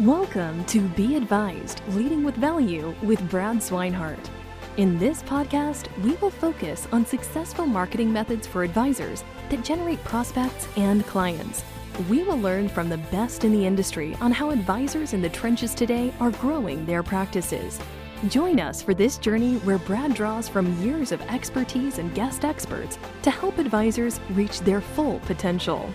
Welcome 0.00 0.64
to 0.64 0.80
Be 0.80 1.14
Advised 1.14 1.80
Leading 1.90 2.24
with 2.24 2.34
Value 2.34 2.96
with 3.04 3.30
Brad 3.30 3.58
Swinehart. 3.58 4.28
In 4.76 4.98
this 4.98 5.22
podcast, 5.22 5.86
we 6.02 6.16
will 6.16 6.32
focus 6.32 6.88
on 6.90 7.06
successful 7.06 7.64
marketing 7.64 8.12
methods 8.12 8.44
for 8.44 8.64
advisors 8.64 9.22
that 9.50 9.62
generate 9.62 10.02
prospects 10.02 10.66
and 10.76 11.06
clients. 11.06 11.62
We 12.10 12.24
will 12.24 12.38
learn 12.38 12.68
from 12.68 12.88
the 12.88 12.98
best 12.98 13.44
in 13.44 13.52
the 13.52 13.64
industry 13.64 14.16
on 14.20 14.32
how 14.32 14.50
advisors 14.50 15.12
in 15.12 15.22
the 15.22 15.28
trenches 15.28 15.76
today 15.76 16.12
are 16.18 16.32
growing 16.32 16.84
their 16.84 17.04
practices. 17.04 17.78
Join 18.26 18.58
us 18.58 18.82
for 18.82 18.94
this 18.94 19.16
journey 19.16 19.58
where 19.58 19.78
Brad 19.78 20.12
draws 20.12 20.48
from 20.48 20.76
years 20.82 21.12
of 21.12 21.22
expertise 21.22 21.98
and 21.98 22.12
guest 22.16 22.44
experts 22.44 22.98
to 23.22 23.30
help 23.30 23.58
advisors 23.58 24.18
reach 24.30 24.58
their 24.58 24.80
full 24.80 25.20
potential. 25.20 25.88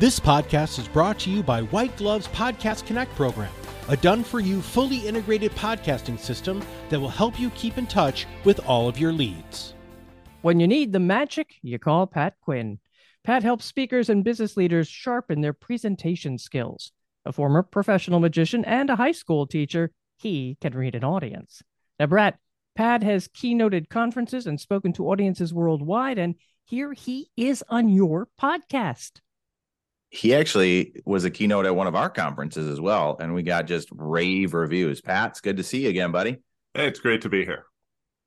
This 0.00 0.18
podcast 0.18 0.78
is 0.78 0.88
brought 0.88 1.18
to 1.18 1.30
you 1.30 1.42
by 1.42 1.60
White 1.60 1.94
Glove's 1.98 2.26
Podcast 2.28 2.86
Connect 2.86 3.14
program, 3.16 3.52
a 3.90 3.98
done 3.98 4.24
for 4.24 4.40
you, 4.40 4.62
fully 4.62 5.06
integrated 5.06 5.52
podcasting 5.52 6.18
system 6.18 6.64
that 6.88 6.98
will 6.98 7.10
help 7.10 7.38
you 7.38 7.50
keep 7.50 7.76
in 7.76 7.86
touch 7.86 8.24
with 8.44 8.60
all 8.66 8.88
of 8.88 8.98
your 8.98 9.12
leads. 9.12 9.74
When 10.40 10.58
you 10.58 10.66
need 10.66 10.94
the 10.94 11.00
magic, 11.00 11.56
you 11.60 11.78
call 11.78 12.06
Pat 12.06 12.36
Quinn. 12.40 12.78
Pat 13.24 13.42
helps 13.42 13.66
speakers 13.66 14.08
and 14.08 14.24
business 14.24 14.56
leaders 14.56 14.88
sharpen 14.88 15.42
their 15.42 15.52
presentation 15.52 16.38
skills. 16.38 16.92
A 17.26 17.32
former 17.32 17.62
professional 17.62 18.20
magician 18.20 18.64
and 18.64 18.88
a 18.88 18.96
high 18.96 19.12
school 19.12 19.46
teacher, 19.46 19.92
he 20.16 20.56
can 20.62 20.72
read 20.72 20.94
an 20.94 21.04
audience. 21.04 21.60
Now, 21.98 22.06
Brad, 22.06 22.38
Pat 22.74 23.02
has 23.02 23.28
keynoted 23.28 23.90
conferences 23.90 24.46
and 24.46 24.58
spoken 24.58 24.94
to 24.94 25.08
audiences 25.08 25.52
worldwide, 25.52 26.16
and 26.16 26.36
here 26.64 26.94
he 26.94 27.28
is 27.36 27.62
on 27.68 27.90
your 27.90 28.28
podcast 28.40 29.20
he 30.10 30.34
actually 30.34 30.92
was 31.06 31.24
a 31.24 31.30
keynote 31.30 31.66
at 31.66 31.74
one 31.74 31.86
of 31.86 31.94
our 31.94 32.10
conferences 32.10 32.68
as 32.68 32.80
well, 32.80 33.16
and 33.20 33.32
we 33.32 33.42
got 33.42 33.66
just 33.66 33.88
rave 33.92 34.54
reviews. 34.54 35.00
Pat, 35.00 35.30
it's 35.30 35.40
good 35.40 35.56
to 35.56 35.62
see 35.62 35.84
you 35.84 35.88
again, 35.88 36.10
buddy. 36.10 36.38
Hey, 36.74 36.88
it's 36.88 37.00
great 37.00 37.22
to 37.22 37.28
be 37.28 37.44
here. 37.44 37.64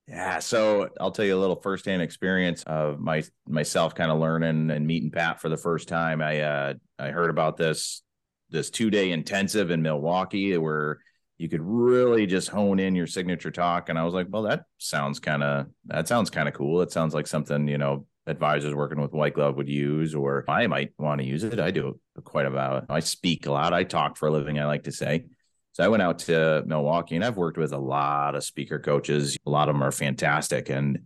Yeah, 0.07 0.39
so 0.39 0.89
I'll 0.99 1.11
tell 1.11 1.25
you 1.25 1.37
a 1.37 1.39
little 1.39 1.61
firsthand 1.61 2.01
experience 2.01 2.63
of 2.63 2.99
my 2.99 3.23
myself 3.47 3.95
kind 3.95 4.11
of 4.11 4.19
learning 4.19 4.69
and 4.69 4.87
meeting 4.87 5.11
Pat 5.11 5.41
for 5.41 5.49
the 5.49 5.57
first 5.57 5.87
time. 5.87 6.21
I 6.21 6.41
uh 6.41 6.73
I 6.99 7.09
heard 7.09 7.29
about 7.29 7.57
this 7.57 8.01
this 8.49 8.69
two 8.69 8.89
day 8.89 9.11
intensive 9.11 9.71
in 9.71 9.81
Milwaukee 9.81 10.57
where 10.57 10.99
you 11.37 11.49
could 11.49 11.61
really 11.61 12.25
just 12.25 12.49
hone 12.49 12.79
in 12.79 12.95
your 12.95 13.07
signature 13.07 13.51
talk, 13.51 13.89
and 13.89 13.97
I 13.97 14.03
was 14.03 14.13
like, 14.13 14.27
well, 14.29 14.43
that 14.43 14.63
sounds 14.77 15.19
kind 15.19 15.43
of 15.43 15.67
that 15.85 16.07
sounds 16.07 16.29
kind 16.29 16.47
of 16.47 16.53
cool. 16.53 16.81
It 16.81 16.91
sounds 16.91 17.13
like 17.13 17.27
something 17.27 17.67
you 17.67 17.77
know 17.77 18.05
advisors 18.25 18.73
working 18.73 19.01
with 19.01 19.11
White 19.11 19.33
Glove 19.33 19.57
would 19.57 19.69
use, 19.69 20.15
or 20.15 20.45
I 20.47 20.67
might 20.67 20.91
want 20.97 21.21
to 21.21 21.27
use 21.27 21.43
it. 21.43 21.59
I 21.59 21.71
do 21.71 21.99
quite 22.23 22.45
about. 22.45 22.85
I 22.89 22.99
speak 23.01 23.45
a 23.45 23.51
lot. 23.51 23.73
I 23.73 23.83
talk 23.83 24.17
for 24.17 24.27
a 24.27 24.31
living. 24.31 24.59
I 24.59 24.65
like 24.65 24.83
to 24.83 24.91
say. 24.91 25.25
So 25.73 25.83
I 25.83 25.87
went 25.87 26.03
out 26.03 26.19
to 26.19 26.63
Milwaukee, 26.65 27.15
and 27.15 27.25
I've 27.25 27.37
worked 27.37 27.57
with 27.57 27.73
a 27.73 27.77
lot 27.77 28.35
of 28.35 28.43
speaker 28.43 28.79
coaches. 28.79 29.37
A 29.45 29.49
lot 29.49 29.69
of 29.69 29.75
them 29.75 29.83
are 29.83 29.91
fantastic, 29.91 30.69
and 30.69 30.99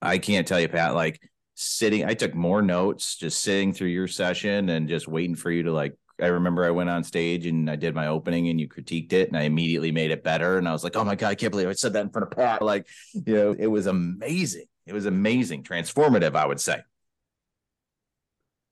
I 0.00 0.18
can't 0.18 0.46
tell 0.46 0.60
you, 0.60 0.68
Pat. 0.68 0.94
Like 0.94 1.20
sitting, 1.54 2.04
I 2.04 2.14
took 2.14 2.34
more 2.34 2.62
notes 2.62 3.16
just 3.16 3.42
sitting 3.42 3.72
through 3.72 3.88
your 3.88 4.06
session 4.06 4.68
and 4.70 4.88
just 4.88 5.08
waiting 5.08 5.36
for 5.36 5.50
you 5.50 5.64
to 5.64 5.72
like. 5.72 5.96
I 6.22 6.26
remember 6.26 6.66
I 6.66 6.70
went 6.70 6.90
on 6.90 7.02
stage 7.02 7.46
and 7.46 7.70
I 7.70 7.76
did 7.76 7.94
my 7.94 8.08
opening, 8.08 8.48
and 8.48 8.60
you 8.60 8.68
critiqued 8.68 9.12
it, 9.12 9.28
and 9.28 9.36
I 9.36 9.42
immediately 9.42 9.90
made 9.90 10.10
it 10.10 10.22
better. 10.22 10.58
And 10.58 10.68
I 10.68 10.72
was 10.72 10.84
like, 10.84 10.96
"Oh 10.96 11.04
my 11.04 11.16
god, 11.16 11.28
I 11.28 11.34
can't 11.34 11.50
believe 11.50 11.68
I 11.68 11.72
said 11.72 11.94
that 11.94 12.04
in 12.04 12.10
front 12.10 12.28
of 12.30 12.36
Pat!" 12.36 12.62
Like, 12.62 12.86
you 13.12 13.34
know, 13.34 13.56
it 13.58 13.66
was 13.66 13.86
amazing 13.86 14.66
it 14.90 14.92
was 14.92 15.06
amazing, 15.06 15.62
transformative, 15.62 16.34
I 16.34 16.46
would 16.46 16.60
say. 16.60 16.80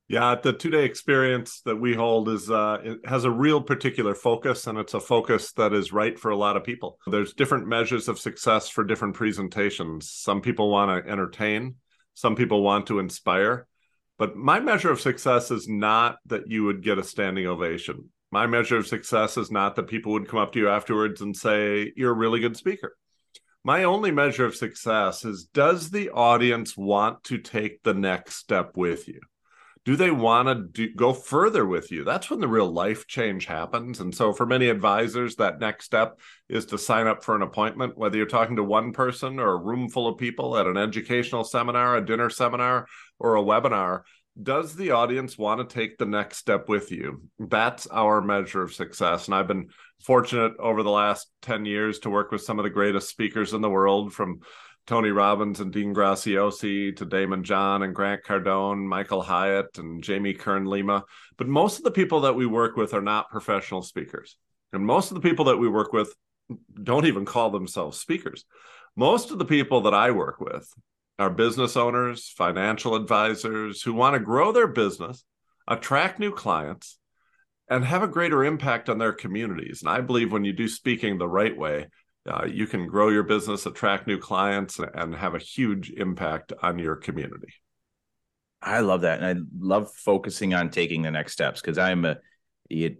Yeah, 0.08 0.34
the 0.42 0.52
two 0.52 0.70
day 0.70 0.84
experience 0.84 1.60
that 1.64 1.76
we 1.76 1.94
hold 1.94 2.28
is 2.28 2.50
uh, 2.50 2.78
it 2.82 3.06
has 3.06 3.24
a 3.24 3.30
real 3.30 3.62
particular 3.62 4.16
focus, 4.16 4.66
and 4.66 4.78
it's 4.78 4.94
a 4.94 5.00
focus 5.00 5.52
that 5.52 5.72
is 5.72 5.92
right 5.92 6.18
for 6.18 6.32
a 6.32 6.36
lot 6.36 6.56
of 6.56 6.64
people. 6.64 6.98
There's 7.06 7.34
different 7.34 7.68
measures 7.68 8.08
of 8.08 8.18
success 8.18 8.68
for 8.68 8.82
different 8.82 9.14
presentations. 9.14 10.10
Some 10.10 10.40
people 10.40 10.70
want 10.70 11.04
to 11.04 11.08
entertain, 11.08 11.76
some 12.14 12.34
people 12.34 12.62
want 12.62 12.88
to 12.88 12.98
inspire. 12.98 13.68
But 14.18 14.34
my 14.34 14.58
measure 14.58 14.90
of 14.90 15.00
success 15.00 15.52
is 15.52 15.68
not 15.68 16.16
that 16.26 16.50
you 16.50 16.64
would 16.64 16.82
get 16.82 16.98
a 16.98 17.04
standing 17.04 17.46
ovation. 17.46 18.08
My 18.32 18.48
measure 18.48 18.76
of 18.76 18.88
success 18.88 19.36
is 19.36 19.52
not 19.52 19.76
that 19.76 19.86
people 19.86 20.12
would 20.12 20.26
come 20.26 20.40
up 20.40 20.52
to 20.54 20.58
you 20.58 20.68
afterwards 20.68 21.20
and 21.20 21.36
say, 21.36 21.92
You're 21.94 22.10
a 22.10 22.14
really 22.16 22.40
good 22.40 22.56
speaker 22.56 22.96
my 23.64 23.84
only 23.84 24.10
measure 24.10 24.44
of 24.44 24.56
success 24.56 25.24
is 25.24 25.44
does 25.44 25.90
the 25.90 26.10
audience 26.10 26.76
want 26.76 27.24
to 27.24 27.38
take 27.38 27.82
the 27.82 27.94
next 27.94 28.36
step 28.36 28.76
with 28.76 29.08
you? 29.08 29.20
Do 29.84 29.96
they 29.96 30.10
want 30.10 30.74
to 30.74 30.88
go 30.90 31.14
further 31.14 31.64
with 31.64 31.90
you? 31.90 32.04
That's 32.04 32.28
when 32.28 32.40
the 32.40 32.48
real 32.48 32.70
life 32.70 33.06
change 33.06 33.46
happens. 33.46 34.00
And 34.00 34.14
so, 34.14 34.34
for 34.34 34.44
many 34.44 34.68
advisors, 34.68 35.36
that 35.36 35.60
next 35.60 35.86
step 35.86 36.18
is 36.48 36.66
to 36.66 36.78
sign 36.78 37.06
up 37.06 37.24
for 37.24 37.34
an 37.34 37.42
appointment, 37.42 37.96
whether 37.96 38.16
you're 38.16 38.26
talking 38.26 38.56
to 38.56 38.64
one 38.64 38.92
person 38.92 39.38
or 39.38 39.52
a 39.52 39.62
room 39.62 39.88
full 39.88 40.06
of 40.06 40.18
people 40.18 40.58
at 40.58 40.66
an 40.66 40.76
educational 40.76 41.42
seminar, 41.42 41.96
a 41.96 42.04
dinner 42.04 42.28
seminar, 42.28 42.86
or 43.18 43.36
a 43.36 43.42
webinar 43.42 44.02
does 44.40 44.74
the 44.74 44.92
audience 44.92 45.36
want 45.36 45.68
to 45.68 45.74
take 45.74 45.98
the 45.98 46.06
next 46.06 46.36
step 46.36 46.68
with 46.68 46.92
you? 46.92 47.22
That's 47.38 47.86
our 47.88 48.20
measure 48.20 48.62
of 48.62 48.72
success. 48.72 49.26
And 49.26 49.34
I've 49.34 49.48
been 49.48 49.68
fortunate 50.00 50.52
over 50.58 50.82
the 50.82 50.90
last 50.90 51.28
10 51.42 51.64
years 51.64 51.98
to 52.00 52.10
work 52.10 52.30
with 52.30 52.42
some 52.42 52.58
of 52.58 52.62
the 52.62 52.70
greatest 52.70 53.08
speakers 53.08 53.52
in 53.52 53.60
the 53.60 53.70
world 53.70 54.12
from 54.12 54.40
Tony 54.86 55.10
Robbins 55.10 55.60
and 55.60 55.70
Dean 55.70 55.94
Graziosi 55.94 56.96
to 56.96 57.04
Daymond 57.04 57.42
John 57.42 57.82
and 57.82 57.94
Grant 57.94 58.24
Cardone, 58.24 58.86
Michael 58.86 59.22
Hyatt 59.22 59.76
and 59.76 60.02
Jamie 60.02 60.32
Kern 60.32 60.64
Lima. 60.64 61.04
But 61.36 61.46
most 61.46 61.78
of 61.78 61.84
the 61.84 61.90
people 61.90 62.22
that 62.22 62.34
we 62.34 62.46
work 62.46 62.76
with 62.76 62.94
are 62.94 63.02
not 63.02 63.30
professional 63.30 63.82
speakers. 63.82 64.36
And 64.72 64.86
most 64.86 65.10
of 65.10 65.14
the 65.14 65.28
people 65.28 65.46
that 65.46 65.58
we 65.58 65.68
work 65.68 65.92
with 65.92 66.14
don't 66.82 67.04
even 67.04 67.26
call 67.26 67.50
themselves 67.50 68.00
speakers. 68.00 68.44
Most 68.96 69.30
of 69.30 69.38
the 69.38 69.44
people 69.44 69.82
that 69.82 69.94
I 69.94 70.10
work 70.10 70.40
with 70.40 70.72
are 71.18 71.30
business 71.30 71.76
owners, 71.76 72.32
financial 72.36 72.94
advisors 72.94 73.82
who 73.82 73.92
want 73.92 74.14
to 74.14 74.20
grow 74.20 74.52
their 74.52 74.68
business, 74.68 75.24
attract 75.66 76.18
new 76.18 76.32
clients, 76.32 76.98
and 77.70 77.84
have 77.84 78.02
a 78.02 78.08
greater 78.08 78.44
impact 78.44 78.88
on 78.88 78.98
their 78.98 79.12
communities. 79.12 79.82
And 79.82 79.90
I 79.90 80.00
believe 80.00 80.32
when 80.32 80.44
you 80.44 80.52
do 80.52 80.68
speaking 80.68 81.18
the 81.18 81.28
right 81.28 81.56
way, 81.56 81.88
uh, 82.28 82.46
you 82.46 82.66
can 82.66 82.86
grow 82.86 83.08
your 83.08 83.22
business, 83.22 83.66
attract 83.66 84.06
new 84.06 84.18
clients, 84.18 84.78
and 84.94 85.14
have 85.14 85.34
a 85.34 85.38
huge 85.38 85.90
impact 85.90 86.52
on 86.62 86.78
your 86.78 86.96
community. 86.96 87.54
I 88.60 88.80
love 88.80 89.02
that. 89.02 89.22
And 89.22 89.26
I 89.26 89.42
love 89.58 89.90
focusing 89.94 90.52
on 90.52 90.70
taking 90.70 91.02
the 91.02 91.10
next 91.10 91.32
steps 91.32 91.60
because 91.60 91.78
I'm 91.78 92.04
a, 92.04 92.18
a 92.72 92.96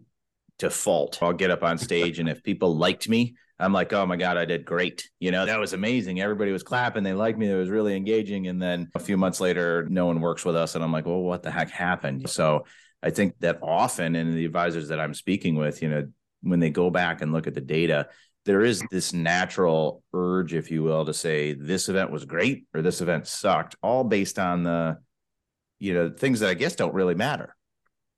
default. 0.59 1.23
I'll 1.23 1.33
get 1.33 1.51
up 1.51 1.63
on 1.63 1.79
stage, 1.79 2.19
and 2.19 2.29
if 2.29 2.43
people 2.43 2.77
liked 2.77 3.09
me, 3.09 3.35
I'm 3.61 3.73
like, 3.73 3.93
oh 3.93 4.07
my 4.07 4.17
God, 4.17 4.37
I 4.37 4.45
did 4.45 4.65
great. 4.65 5.11
You 5.19 5.33
know, 5.33 5.45
that 5.45 5.59
was 5.59 5.73
amazing. 5.73 6.21
Everybody 6.21 6.53
was 6.53 6.63
clapping. 6.63 7.03
They 7.03 7.13
liked 7.13 7.39
me. 7.39 7.51
It 7.51 7.57
was 7.57 7.71
really 7.71 7.97
engaging. 7.97 8.47
And 8.47 8.63
then 8.63 8.89
a 8.95 9.01
few 9.01 9.17
months 9.17 9.41
later, 9.41 9.85
no 9.91 10.07
one 10.07 10.21
works 10.21 10.45
with 10.45 10.55
us. 10.55 10.77
And 10.77 10.85
I'm 10.85 10.93
like, 10.93 11.07
well, 11.07 11.21
what 11.21 11.43
the 11.43 11.51
heck 11.51 11.69
happened? 11.69 12.31
So 12.31 12.67
I 13.03 13.11
think 13.11 13.35
that 13.41 13.59
often 13.63 14.17
in 14.17 14.35
the 14.35 14.45
advisors 14.45 14.89
that 14.89 15.01
I'm 15.01 15.15
speaking 15.15 15.55
with, 15.55 15.83
you 15.83 15.89
know, 15.89 16.09
when 16.43 16.61
they 16.61 16.71
go 16.71 16.91
back 16.91 17.23
and 17.23 17.33
look 17.33 17.47
at 17.47 17.55
the 17.55 17.61
data, 17.61 18.09
there 18.45 18.63
is 18.63 18.83
this 18.91 19.13
natural 19.13 20.03
urge, 20.15 20.55
if 20.55 20.71
you 20.71 20.83
will, 20.83 21.05
to 21.05 21.15
say 21.15 21.53
this 21.53 21.89
event 21.89 22.11
was 22.11 22.25
great 22.25 22.65
or 22.75 22.83
this 22.83 23.01
event 23.01 23.27
sucked, 23.27 23.77
all 23.83 24.05
based 24.05 24.39
on 24.39 24.63
the, 24.63 24.99
you 25.79 25.95
know, 25.95 26.11
things 26.11 26.41
that 26.41 26.51
I 26.51 26.55
guess 26.55 26.75
don't 26.75 26.95
really 26.95 27.15
matter. 27.15 27.55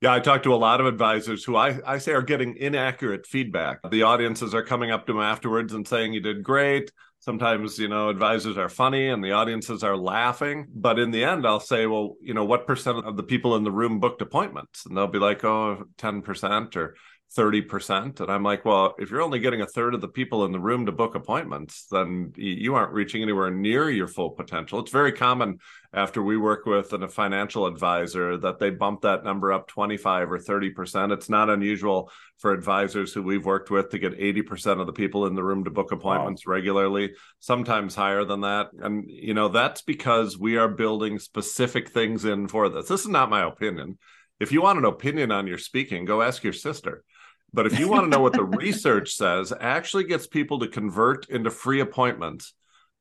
Yeah, 0.01 0.13
I 0.13 0.19
talked 0.19 0.45
to 0.45 0.53
a 0.53 0.55
lot 0.55 0.81
of 0.81 0.87
advisors 0.87 1.43
who 1.43 1.55
I, 1.55 1.79
I 1.85 1.99
say 1.99 2.13
are 2.13 2.23
getting 2.23 2.57
inaccurate 2.57 3.27
feedback. 3.27 3.79
The 3.91 4.01
audiences 4.01 4.55
are 4.55 4.63
coming 4.63 4.89
up 4.89 5.05
to 5.05 5.13
them 5.13 5.21
afterwards 5.21 5.73
and 5.73 5.87
saying, 5.87 6.13
You 6.13 6.21
did 6.21 6.43
great. 6.43 6.91
Sometimes, 7.21 7.77
you 7.77 7.87
know, 7.87 8.09
advisors 8.09 8.57
are 8.57 8.67
funny 8.67 9.09
and 9.09 9.23
the 9.23 9.31
audiences 9.31 9.83
are 9.83 9.95
laughing. 9.95 10.67
But 10.73 10.97
in 10.97 11.11
the 11.11 11.23
end, 11.23 11.45
I'll 11.45 11.59
say, 11.59 11.85
Well, 11.85 12.15
you 12.19 12.33
know, 12.33 12.45
what 12.45 12.65
percent 12.65 13.05
of 13.05 13.15
the 13.15 13.23
people 13.23 13.55
in 13.55 13.63
the 13.63 13.71
room 13.71 13.99
booked 13.99 14.23
appointments? 14.23 14.87
And 14.87 14.97
they'll 14.97 15.05
be 15.07 15.19
like, 15.19 15.43
Oh, 15.43 15.83
10% 15.97 16.75
or 16.75 16.95
30%. 17.37 18.19
And 18.19 18.29
I'm 18.29 18.43
like, 18.43 18.65
well, 18.65 18.93
if 18.99 19.09
you're 19.09 19.21
only 19.21 19.39
getting 19.39 19.61
a 19.61 19.65
third 19.65 19.93
of 19.93 20.01
the 20.01 20.07
people 20.09 20.43
in 20.43 20.51
the 20.51 20.59
room 20.59 20.85
to 20.85 20.91
book 20.91 21.15
appointments, 21.15 21.85
then 21.89 22.33
you 22.35 22.75
aren't 22.75 22.91
reaching 22.91 23.21
anywhere 23.21 23.49
near 23.49 23.89
your 23.89 24.07
full 24.07 24.31
potential. 24.31 24.79
It's 24.79 24.91
very 24.91 25.13
common 25.13 25.59
after 25.93 26.21
we 26.21 26.35
work 26.35 26.65
with 26.65 26.91
a 26.91 27.07
financial 27.07 27.67
advisor 27.67 28.37
that 28.37 28.59
they 28.59 28.69
bump 28.69 29.01
that 29.01 29.23
number 29.23 29.53
up 29.53 29.67
25 29.67 30.29
or 30.29 30.39
30%. 30.39 31.13
It's 31.13 31.29
not 31.29 31.49
unusual 31.49 32.11
for 32.37 32.51
advisors 32.51 33.13
who 33.13 33.23
we've 33.23 33.45
worked 33.45 33.71
with 33.71 33.91
to 33.91 33.99
get 33.99 34.19
80% 34.19 34.81
of 34.81 34.87
the 34.87 34.93
people 34.93 35.25
in 35.25 35.35
the 35.35 35.43
room 35.43 35.63
to 35.63 35.71
book 35.71 35.93
appointments 35.93 36.45
wow. 36.45 36.51
regularly, 36.51 37.13
sometimes 37.39 37.95
higher 37.95 38.25
than 38.25 38.41
that. 38.41 38.71
And, 38.77 39.09
you 39.09 39.33
know, 39.33 39.47
that's 39.47 39.81
because 39.81 40.37
we 40.37 40.57
are 40.57 40.67
building 40.67 41.17
specific 41.17 41.91
things 41.91 42.25
in 42.25 42.49
for 42.49 42.67
this. 42.67 42.89
This 42.89 43.01
is 43.01 43.07
not 43.07 43.29
my 43.29 43.47
opinion. 43.47 43.99
If 44.41 44.51
you 44.51 44.63
want 44.63 44.79
an 44.79 44.85
opinion 44.85 45.31
on 45.31 45.47
your 45.47 45.59
speaking, 45.59 46.03
go 46.03 46.21
ask 46.21 46.43
your 46.43 46.51
sister 46.51 47.05
but 47.53 47.65
if 47.65 47.79
you 47.79 47.87
want 47.87 48.05
to 48.05 48.09
know 48.09 48.21
what 48.21 48.33
the 48.33 48.43
research 48.59 49.13
says, 49.13 49.51
actually 49.59 50.05
gets 50.05 50.27
people 50.27 50.59
to 50.59 50.67
convert 50.67 51.29
into 51.29 51.49
free 51.49 51.81
appointments. 51.81 52.53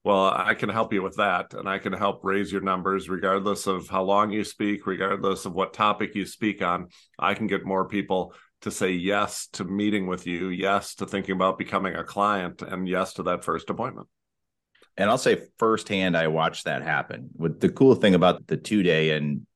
Well, 0.03 0.25
I 0.25 0.55
can 0.55 0.71
help 0.71 0.93
you 0.93 1.03
with 1.03 1.17
that. 1.17 1.53
And 1.53 1.69
I 1.69 1.79
can 1.79 1.93
help 1.93 2.25
raise 2.25 2.51
your 2.51 2.63
numbers 2.63 3.09
regardless 3.09 3.67
of 3.67 3.89
how 3.89 4.03
long 4.03 4.31
you 4.33 4.45
speak, 4.45 4.87
regardless 4.87 5.45
of 5.45 5.53
what 5.53 5.75
topic 5.75 6.15
you 6.15 6.25
speak 6.25 6.63
on. 6.63 6.89
I 7.19 7.35
can 7.35 7.47
get 7.47 7.67
more 7.67 7.87
people 7.87 8.35
to 8.63 8.71
say 8.71 8.93
yes 8.93 9.49
to 9.53 9.65
meeting 9.65 10.07
with 10.07 10.27
you, 10.27 10.49
yes 10.49 10.95
to 10.97 11.07
thinking 11.07 11.35
about 11.35 11.59
becoming 11.59 11.95
a 11.95 12.05
client, 12.05 12.63
and 12.63 12.89
yes 12.89 13.15
to 13.15 13.23
that 13.25 13.45
first 13.45 13.71
appointment. 13.71 14.09
And 14.97 15.09
I'll 15.09 15.19
say 15.19 15.47
firsthand, 15.59 16.17
I 16.17 16.29
watched 16.29 16.65
that 16.65 16.83
happen. 16.83 17.31
With 17.37 17.61
the 17.61 17.71
cool 17.71 17.95
thing 17.95 18.15
about 18.15 18.47
the 18.47 18.57
two 18.57 18.83
day 18.83 19.17
and 19.17 19.47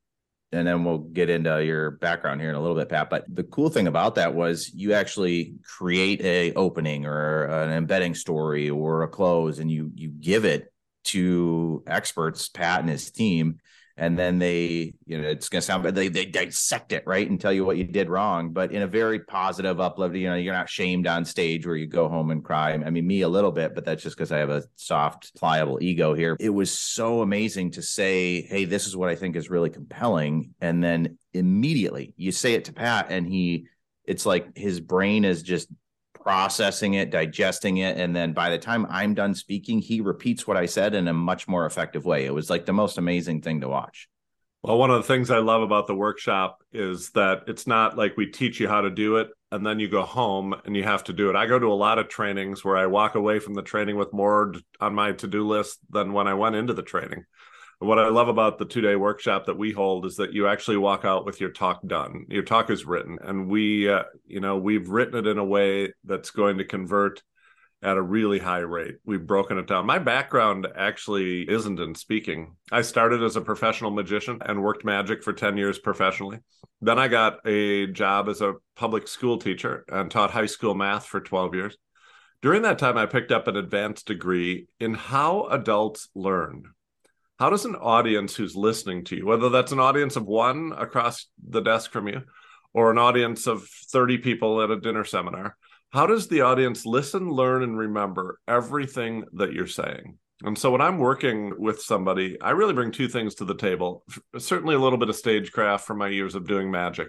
and 0.55 0.67
then 0.67 0.85
we'll 0.85 0.99
get 0.99 1.29
into 1.29 1.65
your 1.65 1.93
background 1.93 2.41
here 2.41 2.51
in 2.51 2.55
a 2.55 2.61
little 2.61 2.77
bit, 2.77 2.89
Pat. 2.89 3.11
But 3.11 3.25
the 3.29 3.45
cool 3.45 3.69
thing 3.69 3.87
about 3.87 4.15
that 4.15 4.35
was 4.35 4.71
you 4.73 4.93
actually 4.93 5.55
create 5.63 6.21
a 6.23 6.53
opening 6.55 7.07
or 7.07 7.45
an 7.45 7.71
embedding 7.71 8.15
story 8.15 8.71
or 8.71 9.03
a 9.03 9.09
close, 9.09 9.59
and 9.59 9.71
you 9.71 9.91
you 9.95 10.09
give 10.09 10.45
it 10.45 10.73
to 11.05 11.83
experts, 11.87 12.49
Pat 12.49 12.81
and 12.81 12.89
his 12.89 13.11
team, 13.11 13.59
and 13.97 14.19
then 14.19 14.39
they 14.39 14.93
you 15.07 15.21
know 15.21 15.29
it's 15.29 15.49
going 15.49 15.61
to 15.61 15.67
sound 15.67 15.83
bad. 15.83 15.95
They, 15.95 16.09
they 16.09 16.27
dissect 16.27 16.93
it 16.93 17.05
right 17.07 17.29
and 17.29 17.41
tell 17.41 17.53
you 17.53 17.65
what 17.65 17.77
you 17.77 17.85
did 17.85 18.09
wrong. 18.09 18.53
But 18.53 18.73
in 18.73 18.83
a 18.83 18.87
very 18.87 19.21
positive 19.21 19.81
uplifting 19.81 20.23
you 20.23 20.29
know 20.29 20.35
you're 20.35 20.55
not 20.55 20.69
shamed 20.69 21.07
on 21.07 21.25
stage 21.25 21.67
where 21.67 21.77
you 21.77 21.87
go 21.87 22.09
home 22.09 22.31
and 22.31 22.45
cry. 22.45 22.73
I 22.73 22.91
mean 22.91 23.07
me 23.07 23.23
a 23.23 23.29
little 23.29 23.53
bit 23.53 23.75
but 23.75 23.85
that's 23.85 24.03
just 24.03 24.17
because 24.17 24.33
i 24.33 24.39
have 24.39 24.51
a 24.51 24.65
soft 24.77 25.35
pliable 25.37 25.79
ego 25.83 26.15
here. 26.15 26.37
It 26.41 26.51
was 26.51 26.71
so 26.71 27.23
amazing 27.23 27.73
to 27.73 27.83
say 27.83 28.43
hey 28.43 28.65
this 28.65 28.87
is 28.87 28.97
what 28.97 29.09
i 29.09 29.15
think 29.15 29.37
is 29.37 29.51
really 29.51 29.71
compelling. 29.71 30.55
And 30.61 30.83
then 30.83 31.19
immediately 31.33 32.15
you 32.17 32.33
say 32.33 32.55
it 32.55 32.65
to 32.67 32.73
pat 32.73 33.07
and 33.11 33.27
he 33.27 33.67
it's 34.05 34.27
like 34.27 34.57
his 34.57 34.81
brain 34.81 35.25
is 35.25 35.43
just 35.43 35.69
processing 36.25 36.95
it, 36.95 37.11
digesting 37.11 37.77
it. 37.77 37.99
And 37.99 38.17
then 38.17 38.33
by 38.33 38.51
the 38.51 38.59
time 38.59 38.87
I'm 38.89 39.15
done 39.15 39.35
speaking, 39.35 39.79
he 39.79 40.01
repeats 40.01 40.47
what 40.47 40.57
I 40.57 40.67
said 40.67 40.95
in 40.95 41.07
a 41.07 41.13
much 41.13 41.47
more 41.47 41.67
effective 41.67 42.05
way. 42.05 42.25
It 42.25 42.35
was 42.35 42.51
like 42.51 42.65
the 42.65 42.73
most 42.73 42.99
amazing 42.99 43.43
thing 43.43 43.61
to 43.61 43.69
watch. 43.69 44.09
Well, 44.63 44.79
one 44.79 44.91
of 44.91 44.97
the 44.97 45.07
things 45.07 45.31
I 45.31 45.39
love 45.39 45.61
about 45.61 45.87
the 45.87 45.95
workshop 45.95 46.65
is 46.73 47.11
that 47.11 47.43
it's 47.47 47.67
not 47.67 47.99
like 47.99 48.17
we 48.17 48.27
teach 48.27 48.59
you 48.59 48.67
how 48.67 48.81
to 48.81 48.89
do 48.89 49.17
it 49.17 49.29
and 49.53 49.65
then 49.65 49.79
you 49.79 49.89
go 49.89 50.03
home 50.03 50.55
and 50.65 50.75
you 50.75 50.83
have 50.83 51.05
to 51.05 51.13
do 51.13 51.29
it. 51.29 51.37
I 51.37 51.47
go 51.47 51.59
to 51.59 51.67
a 51.67 51.75
lot 51.75 51.99
of 51.99 52.09
trainings 52.09 52.65
where 52.65 52.79
I 52.79 52.87
walk 52.87 53.15
away 53.15 53.39
from 53.39 53.53
the 53.53 53.63
training 53.63 53.99
with 53.99 54.15
more 54.15 54.55
on 54.81 54.95
my 54.95 55.13
to 55.13 55.27
do 55.27 55.47
list 55.47 55.81
than 55.91 56.15
when 56.15 56.27
I 56.27 56.33
went 56.33 56.57
into 56.57 56.73
the 56.73 56.83
training 56.83 57.27
what 57.79 57.99
I 57.99 58.09
love 58.09 58.29
about 58.29 58.59
the 58.59 58.65
two 58.65 58.81
day 58.81 58.97
workshop 58.97 59.47
that 59.47 59.59
we 59.59 59.73
hold 59.73 60.07
is 60.07 60.17
that 60.17 60.33
you 60.33 60.47
actually 60.47 60.77
walk 60.77 61.05
out 61.05 61.25
with 61.25 61.41
your 61.41 61.51
talk 61.51 61.81
done. 61.87 62.27
Your 62.29 62.43
talk 62.43 62.71
is 62.71 62.85
written, 62.85 63.19
and 63.23 63.49
we, 63.49 63.89
uh, 63.89 64.05
you 64.27 64.41
know, 64.41 64.57
we've 64.57 64.89
written 64.89 65.17
it 65.17 65.27
in 65.27 65.39
a 65.39 65.45
way 65.45 65.93
that's 66.05 66.31
going 66.31 66.59
to 66.59 66.65
convert 66.65 67.23
at 67.83 67.99
a 67.99 68.03
really 68.03 68.39
high 68.39 68.61
rate. 68.61 68.97
We've 69.05 69.27
broken 69.27 69.59
it 69.59 69.67
down. 69.67 69.85
My 69.85 69.99
background 69.99 70.67
actually 70.75 71.43
isn't 71.43 71.79
in 71.79 71.95
speaking. 71.95 72.57
I 72.73 72.81
started 72.81 73.23
as 73.23 73.37
a 73.37 73.43
professional 73.43 73.91
magician 73.91 74.39
and 74.45 74.63
worked 74.63 74.87
magic 74.87 75.23
for 75.23 75.35
10 75.35 75.59
years 75.59 75.79
professionally. 75.79 76.39
Then 76.81 76.99
I 76.99 77.09
got 77.09 77.47
a 77.47 77.87
job 77.89 78.31
as 78.31 78.41
a 78.41 78.55
public 78.75 79.07
school 79.07 79.37
teacher 79.37 79.85
and 79.89 80.11
taught 80.11 80.31
high 80.31 80.47
school 80.47 80.75
math 80.75 81.05
for 81.05 81.21
12 81.21 81.55
years. 81.55 81.77
During 82.41 82.63
that 82.63 82.79
time, 82.79 82.97
I 82.97 83.07
picked 83.07 83.33
up 83.33 83.49
an 83.49 83.57
advanced 83.57 84.07
degree 84.07 84.67
in 84.81 84.95
how 84.95 85.47
adults 85.49 86.09
learn 86.15 86.65
how 87.39 87.51
does 87.51 87.65
an 87.65 87.75
audience 87.75 88.37
who's 88.37 88.55
listening 88.57 89.05
to 89.05 89.17
you, 89.17 89.27
whether 89.27 89.49
that's 89.49 89.73
an 89.73 89.81
audience 89.81 90.17
of 90.17 90.27
one 90.27 90.73
across 90.77 91.27
the 91.49 91.61
desk 91.61 91.91
from 91.91 92.09
you 92.09 92.23
or 92.73 92.91
an 92.91 92.99
audience 92.99 93.47
of 93.47 93.67
30 93.91 94.19
people 94.19 94.63
at 94.63 94.71
a 94.71 94.81
dinner 94.81 95.05
seminar, 95.05 95.57
how 95.91 96.07
does 96.07 96.29
the 96.29 96.41
audience 96.41 96.87
listen, 96.87 97.31
learn, 97.31 97.63
and 97.63 97.79
remember 97.79 98.41
everything 98.49 99.25
that 99.35 99.53
you're 99.53 99.67
saying? 99.67 100.19
And 100.43 100.59
so 100.59 100.71
when 100.71 100.81
I'm 100.81 100.99
working 100.99 101.55
with 101.59 101.81
somebody, 101.81 102.41
I 102.41 102.51
really 102.51 102.75
bring 102.75 102.91
two 102.91 103.09
things 103.09 103.37
to 103.37 103.45
the 103.45 103.55
table. 103.55 104.05
Certainly 104.37 104.75
a 104.75 104.81
little 104.81 104.99
bit 104.99 105.09
of 105.09 105.17
stagecraft 105.17 105.87
from 105.87 105.99
my 105.99 106.09
years 106.09 106.35
of 106.35 106.49
doing 106.49 106.71
magic, 106.71 107.09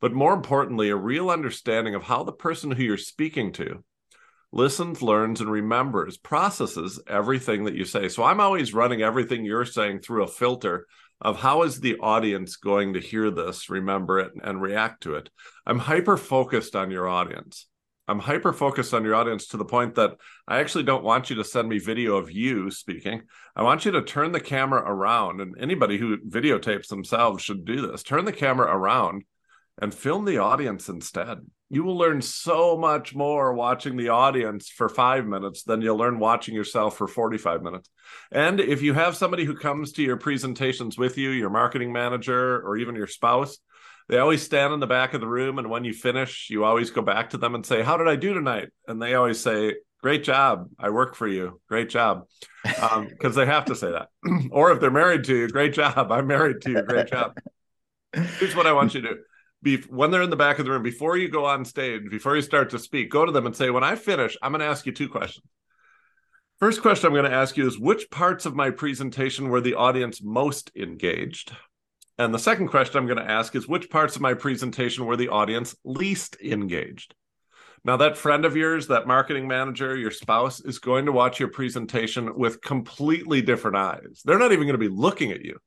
but 0.00 0.12
more 0.12 0.32
importantly, 0.32 0.90
a 0.90 0.96
real 0.96 1.30
understanding 1.30 1.94
of 1.94 2.04
how 2.04 2.22
the 2.22 2.32
person 2.32 2.70
who 2.70 2.82
you're 2.82 2.96
speaking 2.96 3.52
to 3.54 3.84
listens, 4.52 5.02
learns, 5.02 5.40
and 5.40 5.50
remembers, 5.50 6.16
processes 6.16 7.00
everything 7.06 7.64
that 7.64 7.74
you 7.74 7.84
say. 7.84 8.08
So 8.08 8.24
I'm 8.24 8.40
always 8.40 8.74
running 8.74 9.02
everything 9.02 9.44
you're 9.44 9.64
saying 9.64 10.00
through 10.00 10.24
a 10.24 10.28
filter 10.28 10.86
of 11.20 11.38
how 11.38 11.62
is 11.62 11.80
the 11.80 11.98
audience 11.98 12.56
going 12.56 12.94
to 12.94 13.00
hear 13.00 13.30
this, 13.30 13.68
remember 13.68 14.18
it, 14.18 14.32
and 14.42 14.60
react 14.60 15.02
to 15.02 15.14
it. 15.14 15.28
I'm 15.66 15.78
hyper 15.78 16.16
focused 16.16 16.74
on 16.74 16.90
your 16.90 17.08
audience. 17.08 17.66
I'm 18.08 18.18
hyper 18.18 18.52
focused 18.52 18.92
on 18.92 19.04
your 19.04 19.14
audience 19.14 19.48
to 19.48 19.56
the 19.56 19.64
point 19.64 19.94
that 19.94 20.16
I 20.48 20.58
actually 20.58 20.82
don't 20.82 21.04
want 21.04 21.30
you 21.30 21.36
to 21.36 21.44
send 21.44 21.68
me 21.68 21.78
video 21.78 22.16
of 22.16 22.32
you 22.32 22.70
speaking. 22.70 23.22
I 23.54 23.62
want 23.62 23.84
you 23.84 23.92
to 23.92 24.02
turn 24.02 24.32
the 24.32 24.40
camera 24.40 24.82
around, 24.84 25.40
and 25.40 25.54
anybody 25.60 25.96
who 25.96 26.18
videotapes 26.18 26.88
themselves 26.88 27.44
should 27.44 27.64
do 27.64 27.86
this. 27.86 28.02
Turn 28.02 28.24
the 28.24 28.32
camera 28.32 28.66
around 28.66 29.22
and 29.80 29.94
film 29.94 30.24
the 30.24 30.38
audience 30.38 30.88
instead. 30.88 31.38
You 31.72 31.84
will 31.84 31.96
learn 31.96 32.20
so 32.20 32.76
much 32.76 33.14
more 33.14 33.54
watching 33.54 33.96
the 33.96 34.08
audience 34.08 34.68
for 34.68 34.88
five 34.88 35.24
minutes 35.24 35.62
than 35.62 35.80
you'll 35.80 35.96
learn 35.96 36.18
watching 36.18 36.52
yourself 36.52 36.96
for 36.96 37.06
45 37.06 37.62
minutes. 37.62 37.88
And 38.32 38.58
if 38.58 38.82
you 38.82 38.92
have 38.94 39.16
somebody 39.16 39.44
who 39.44 39.54
comes 39.54 39.92
to 39.92 40.02
your 40.02 40.16
presentations 40.16 40.98
with 40.98 41.16
you, 41.16 41.30
your 41.30 41.48
marketing 41.48 41.92
manager, 41.92 42.60
or 42.60 42.76
even 42.76 42.96
your 42.96 43.06
spouse, 43.06 43.58
they 44.08 44.18
always 44.18 44.42
stand 44.42 44.74
in 44.74 44.80
the 44.80 44.88
back 44.88 45.14
of 45.14 45.20
the 45.20 45.28
room. 45.28 45.60
And 45.60 45.70
when 45.70 45.84
you 45.84 45.92
finish, 45.92 46.48
you 46.50 46.64
always 46.64 46.90
go 46.90 47.02
back 47.02 47.30
to 47.30 47.38
them 47.38 47.54
and 47.54 47.64
say, 47.64 47.82
How 47.82 47.96
did 47.96 48.08
I 48.08 48.16
do 48.16 48.34
tonight? 48.34 48.70
And 48.88 49.00
they 49.00 49.14
always 49.14 49.38
say, 49.38 49.76
Great 50.02 50.24
job. 50.24 50.68
I 50.76 50.90
work 50.90 51.14
for 51.14 51.28
you. 51.28 51.60
Great 51.68 51.88
job. 51.88 52.24
Because 52.64 52.92
um, 52.92 53.08
they 53.34 53.46
have 53.46 53.66
to 53.66 53.76
say 53.76 53.92
that. 53.92 54.08
or 54.50 54.72
if 54.72 54.80
they're 54.80 54.90
married 54.90 55.22
to 55.24 55.36
you, 55.36 55.46
great 55.46 55.74
job. 55.74 56.10
I'm 56.10 56.26
married 56.26 56.62
to 56.62 56.70
you. 56.70 56.82
Great 56.82 57.06
job. 57.06 57.38
Here's 58.12 58.56
what 58.56 58.66
I 58.66 58.72
want 58.72 58.94
you 58.94 59.02
to 59.02 59.08
do 59.14 59.20
be, 59.62 59.78
when 59.88 60.10
they're 60.10 60.22
in 60.22 60.30
the 60.30 60.36
back 60.36 60.58
of 60.58 60.64
the 60.64 60.70
room, 60.70 60.82
before 60.82 61.16
you 61.16 61.28
go 61.28 61.44
on 61.44 61.64
stage, 61.64 62.08
before 62.10 62.36
you 62.36 62.42
start 62.42 62.70
to 62.70 62.78
speak, 62.78 63.10
go 63.10 63.26
to 63.26 63.32
them 63.32 63.46
and 63.46 63.54
say, 63.54 63.70
When 63.70 63.84
I 63.84 63.94
finish, 63.94 64.36
I'm 64.42 64.52
going 64.52 64.60
to 64.60 64.66
ask 64.66 64.86
you 64.86 64.92
two 64.92 65.08
questions. 65.08 65.46
First 66.58 66.82
question 66.82 67.06
I'm 67.06 67.14
going 67.14 67.30
to 67.30 67.36
ask 67.36 67.56
you 67.56 67.66
is 67.66 67.78
Which 67.78 68.10
parts 68.10 68.46
of 68.46 68.54
my 68.54 68.70
presentation 68.70 69.48
were 69.48 69.60
the 69.60 69.74
audience 69.74 70.22
most 70.22 70.70
engaged? 70.76 71.52
And 72.18 72.34
the 72.34 72.38
second 72.38 72.68
question 72.68 72.98
I'm 72.98 73.06
going 73.06 73.24
to 73.24 73.30
ask 73.30 73.54
is 73.54 73.68
Which 73.68 73.90
parts 73.90 74.16
of 74.16 74.22
my 74.22 74.34
presentation 74.34 75.06
were 75.06 75.16
the 75.16 75.28
audience 75.28 75.74
least 75.84 76.36
engaged? 76.42 77.14
Now, 77.82 77.96
that 77.96 78.18
friend 78.18 78.44
of 78.44 78.56
yours, 78.56 78.88
that 78.88 79.06
marketing 79.06 79.48
manager, 79.48 79.96
your 79.96 80.10
spouse, 80.10 80.60
is 80.60 80.78
going 80.78 81.06
to 81.06 81.12
watch 81.12 81.40
your 81.40 81.48
presentation 81.48 82.36
with 82.36 82.60
completely 82.60 83.40
different 83.40 83.78
eyes. 83.78 84.20
They're 84.24 84.38
not 84.38 84.52
even 84.52 84.66
going 84.66 84.78
to 84.78 84.78
be 84.78 84.88
looking 84.88 85.32
at 85.32 85.42
you. 85.42 85.58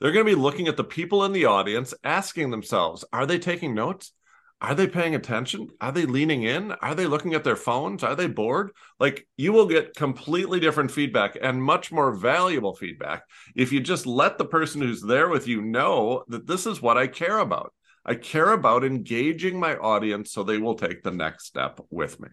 They're 0.00 0.12
going 0.12 0.26
to 0.26 0.36
be 0.36 0.40
looking 0.40 0.68
at 0.68 0.76
the 0.76 0.84
people 0.84 1.24
in 1.24 1.32
the 1.32 1.46
audience, 1.46 1.94
asking 2.04 2.50
themselves, 2.50 3.04
are 3.12 3.26
they 3.26 3.38
taking 3.38 3.74
notes? 3.74 4.12
Are 4.60 4.74
they 4.74 4.86
paying 4.86 5.14
attention? 5.14 5.68
Are 5.80 5.92
they 5.92 6.06
leaning 6.06 6.42
in? 6.42 6.72
Are 6.72 6.94
they 6.94 7.06
looking 7.06 7.34
at 7.34 7.44
their 7.44 7.56
phones? 7.56 8.02
Are 8.02 8.14
they 8.14 8.26
bored? 8.26 8.70
Like 8.98 9.28
you 9.36 9.52
will 9.52 9.66
get 9.66 9.94
completely 9.94 10.60
different 10.60 10.90
feedback 10.90 11.36
and 11.40 11.62
much 11.62 11.92
more 11.92 12.14
valuable 12.14 12.74
feedback 12.74 13.24
if 13.54 13.70
you 13.70 13.80
just 13.80 14.06
let 14.06 14.38
the 14.38 14.46
person 14.46 14.80
who's 14.80 15.02
there 15.02 15.28
with 15.28 15.46
you 15.46 15.60
know 15.60 16.24
that 16.28 16.46
this 16.46 16.66
is 16.66 16.80
what 16.80 16.96
I 16.96 17.06
care 17.06 17.38
about. 17.38 17.72
I 18.04 18.14
care 18.14 18.52
about 18.52 18.84
engaging 18.84 19.60
my 19.60 19.76
audience 19.76 20.32
so 20.32 20.42
they 20.42 20.58
will 20.58 20.76
take 20.76 21.02
the 21.02 21.10
next 21.10 21.46
step 21.46 21.80
with 21.90 22.18
me. 22.18 22.28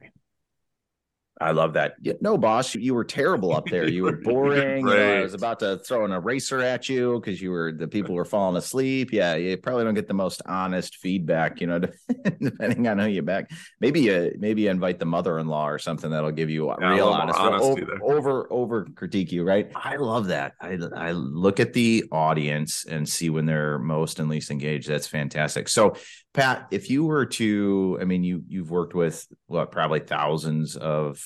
I 1.43 1.51
love 1.51 1.73
that. 1.73 1.95
No, 2.21 2.37
boss, 2.37 2.73
you 2.73 2.93
were 2.93 3.03
terrible 3.03 3.53
up 3.53 3.65
there. 3.67 3.87
You 3.87 4.03
were 4.03 4.17
boring. 4.23 4.87
you 4.87 4.95
know, 4.95 5.17
I 5.17 5.21
was 5.21 5.33
about 5.33 5.59
to 5.59 5.77
throw 5.79 6.05
an 6.05 6.11
eraser 6.11 6.61
at 6.61 6.87
you 6.87 7.19
because 7.19 7.41
you 7.41 7.51
were 7.51 7.71
the 7.71 7.87
people 7.87 8.15
were 8.15 8.25
falling 8.25 8.55
asleep. 8.55 9.11
Yeah, 9.11 9.35
you 9.35 9.57
probably 9.57 9.83
don't 9.83 9.93
get 9.93 10.07
the 10.07 10.13
most 10.13 10.41
honest 10.45 10.95
feedback, 10.97 11.59
you 11.59 11.67
know, 11.67 11.81
depending 12.41 12.87
on 12.87 12.97
who 12.97 13.07
you 13.07 13.21
back. 13.21 13.51
Maybe 13.81 14.01
you 14.01 14.33
maybe 14.39 14.63
you 14.63 14.69
invite 14.69 14.99
the 14.99 15.05
mother-in-law 15.05 15.67
or 15.67 15.79
something 15.79 16.09
that'll 16.11 16.31
give 16.31 16.49
you 16.49 16.69
a 16.69 16.77
yeah, 16.79 16.93
real 16.93 17.09
honest 17.09 17.39
over, 17.39 17.99
over 18.01 18.47
over 18.51 18.85
critique 18.95 19.31
you, 19.31 19.43
right? 19.43 19.69
I 19.75 19.97
love 19.97 20.27
that. 20.27 20.53
I 20.61 20.79
I 20.95 21.11
look 21.11 21.59
at 21.59 21.73
the 21.73 22.05
audience 22.11 22.85
and 22.85 23.07
see 23.07 23.29
when 23.29 23.45
they're 23.45 23.79
most 23.79 24.19
and 24.19 24.29
least 24.29 24.49
engaged. 24.49 24.87
That's 24.87 25.07
fantastic. 25.07 25.67
So 25.67 25.95
Pat, 26.33 26.67
if 26.71 26.89
you 26.89 27.05
were 27.05 27.27
to, 27.27 27.97
I 28.01 28.05
mean, 28.05 28.23
you 28.23 28.43
you've 28.47 28.71
worked 28.71 28.95
with 28.95 29.27
what 29.45 29.71
probably 29.71 29.99
thousands 29.99 30.75
of 30.75 31.23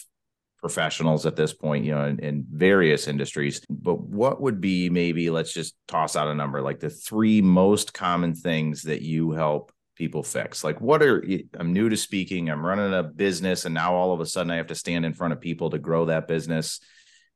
professionals 0.60 1.26
at 1.26 1.36
this 1.36 1.54
point, 1.54 1.86
you 1.86 1.94
know, 1.94 2.06
in, 2.06 2.20
in, 2.20 2.46
various 2.52 3.08
industries. 3.08 3.62
But 3.70 4.02
what 4.02 4.42
would 4.42 4.60
be 4.60 4.90
maybe 4.90 5.30
let's 5.30 5.54
just 5.54 5.76
toss 5.88 6.16
out 6.16 6.28
a 6.28 6.34
number 6.34 6.62
like 6.62 6.80
the 6.80 6.90
three 6.90 7.42
most 7.42 7.94
common 7.94 8.34
things 8.34 8.82
that 8.84 9.02
you 9.02 9.32
help 9.32 9.72
people 9.96 10.24
fix? 10.24 10.64
Like, 10.64 10.82
what 10.82 11.02
are 11.02 11.24
I'm 11.58 11.72
new 11.72 11.88
to 11.88 11.96
speaking, 11.96 12.50
I'm 12.50 12.66
running 12.66 12.94
a 12.94 13.04
business, 13.04 13.64
and 13.64 13.74
now 13.74 13.94
all 13.96 14.12
of 14.12 14.20
a 14.20 14.26
sudden 14.26 14.52
I 14.52 14.58
have 14.58 14.68
to 14.68 14.76
stand 14.76 15.06
in 15.06 15.14
front 15.14 15.32
of 15.32 15.40
people 15.40 15.70
to 15.70 15.80
grow 15.80 16.06
that 16.06 16.28
business. 16.28 16.82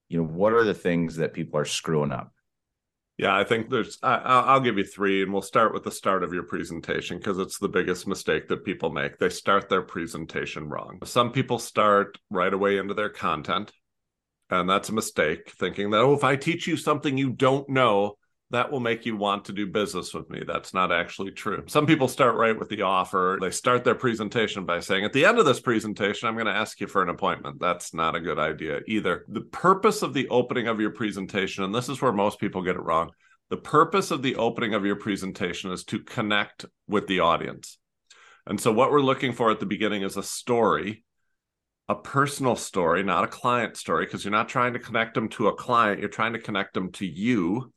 You 0.09 0.17
know, 0.17 0.27
what 0.27 0.51
are 0.51 0.65
the 0.65 0.73
things 0.73 1.15
that 1.17 1.33
people 1.33 1.57
are 1.57 1.65
screwing 1.65 2.11
up? 2.11 2.33
Yeah, 3.21 3.37
I 3.37 3.43
think 3.43 3.69
there's. 3.69 3.99
I, 4.01 4.55
will 4.55 4.61
give 4.61 4.79
you 4.79 4.83
three, 4.83 5.21
and 5.21 5.31
we'll 5.31 5.43
start 5.43 5.75
with 5.75 5.83
the 5.83 5.91
start 5.91 6.23
of 6.23 6.33
your 6.33 6.41
presentation 6.41 7.17
because 7.17 7.37
it's 7.37 7.59
the 7.59 7.69
biggest 7.69 8.07
mistake 8.07 8.47
that 8.47 8.65
people 8.65 8.89
make. 8.89 9.19
They 9.19 9.29
start 9.29 9.69
their 9.69 9.83
presentation 9.83 10.67
wrong. 10.67 10.97
Some 11.05 11.31
people 11.31 11.59
start 11.59 12.17
right 12.31 12.51
away 12.51 12.77
into 12.77 12.95
their 12.95 13.11
content, 13.11 13.71
and 14.49 14.67
that's 14.67 14.89
a 14.89 14.93
mistake. 14.93 15.51
Thinking 15.51 15.91
that 15.91 15.99
oh, 15.99 16.15
if 16.15 16.23
I 16.23 16.35
teach 16.35 16.65
you 16.65 16.75
something 16.75 17.15
you 17.15 17.29
don't 17.29 17.69
know, 17.69 18.15
that 18.51 18.69
will 18.69 18.81
make 18.81 19.05
you 19.05 19.15
want 19.15 19.45
to 19.45 19.53
do 19.53 19.65
business 19.65 20.13
with 20.13 20.29
me. 20.29 20.43
That's 20.45 20.73
not 20.73 20.91
actually 20.91 21.31
true. 21.31 21.63
Some 21.67 21.85
people 21.85 22.09
start 22.09 22.35
right 22.35 22.57
with 22.57 22.67
the 22.67 22.81
offer. 22.81 23.37
They 23.39 23.49
start 23.49 23.85
their 23.85 23.95
presentation 23.95 24.65
by 24.65 24.81
saying, 24.81 25.05
At 25.05 25.13
the 25.13 25.25
end 25.25 25.39
of 25.39 25.45
this 25.45 25.61
presentation, 25.61 26.27
I'm 26.27 26.35
going 26.35 26.47
to 26.47 26.51
ask 26.51 26.79
you 26.81 26.87
for 26.87 27.01
an 27.01 27.09
appointment. 27.09 27.59
That's 27.61 27.93
not 27.93 28.15
a 28.15 28.19
good 28.19 28.39
idea 28.39 28.81
either. 28.87 29.25
The 29.29 29.41
purpose 29.41 30.01
of 30.01 30.13
the 30.13 30.27
opening 30.27 30.67
of 30.67 30.81
your 30.81 30.91
presentation, 30.91 31.63
and 31.63 31.73
this 31.73 31.87
is 31.87 32.01
where 32.01 32.11
most 32.11 32.39
people 32.39 32.61
get 32.61 32.75
it 32.75 32.83
wrong, 32.83 33.11
the 33.49 33.57
purpose 33.57 34.11
of 34.11 34.21
the 34.21 34.35
opening 34.35 34.73
of 34.73 34.85
your 34.85 34.97
presentation 34.97 35.71
is 35.71 35.85
to 35.85 35.99
connect 35.99 36.65
with 36.87 37.07
the 37.07 37.21
audience. 37.21 37.77
And 38.45 38.59
so, 38.59 38.73
what 38.73 38.91
we're 38.91 39.01
looking 39.01 39.31
for 39.31 39.49
at 39.49 39.61
the 39.61 39.65
beginning 39.65 40.01
is 40.01 40.17
a 40.17 40.23
story, 40.23 41.05
a 41.87 41.95
personal 41.95 42.57
story, 42.57 43.01
not 43.01 43.23
a 43.23 43.27
client 43.27 43.77
story, 43.77 44.05
because 44.05 44.25
you're 44.25 44.31
not 44.31 44.49
trying 44.49 44.73
to 44.73 44.79
connect 44.79 45.13
them 45.13 45.29
to 45.29 45.47
a 45.47 45.55
client, 45.55 46.01
you're 46.01 46.09
trying 46.09 46.33
to 46.33 46.39
connect 46.39 46.73
them 46.73 46.91
to 46.93 47.05
you 47.05 47.71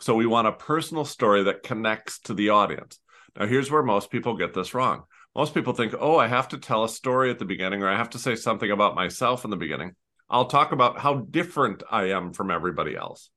so 0.00 0.14
we 0.14 0.26
want 0.26 0.48
a 0.48 0.52
personal 0.52 1.04
story 1.04 1.44
that 1.44 1.62
connects 1.62 2.18
to 2.20 2.34
the 2.34 2.50
audience. 2.50 2.98
Now, 3.36 3.46
here's 3.46 3.70
where 3.70 3.82
most 3.82 4.10
people 4.10 4.36
get 4.36 4.52
this 4.54 4.74
wrong. 4.74 5.04
Most 5.34 5.54
people 5.54 5.72
think, 5.72 5.94
oh, 5.98 6.16
I 6.16 6.28
have 6.28 6.48
to 6.48 6.58
tell 6.58 6.84
a 6.84 6.88
story 6.88 7.30
at 7.30 7.38
the 7.38 7.44
beginning, 7.44 7.82
or 7.82 7.88
I 7.88 7.96
have 7.96 8.10
to 8.10 8.18
say 8.18 8.34
something 8.34 8.70
about 8.70 8.94
myself 8.94 9.44
in 9.44 9.50
the 9.50 9.56
beginning. 9.56 9.94
I'll 10.28 10.46
talk 10.46 10.72
about 10.72 10.98
how 10.98 11.14
different 11.14 11.82
I 11.90 12.10
am 12.10 12.32
from 12.32 12.50
everybody 12.50 12.96
else. 12.96 13.30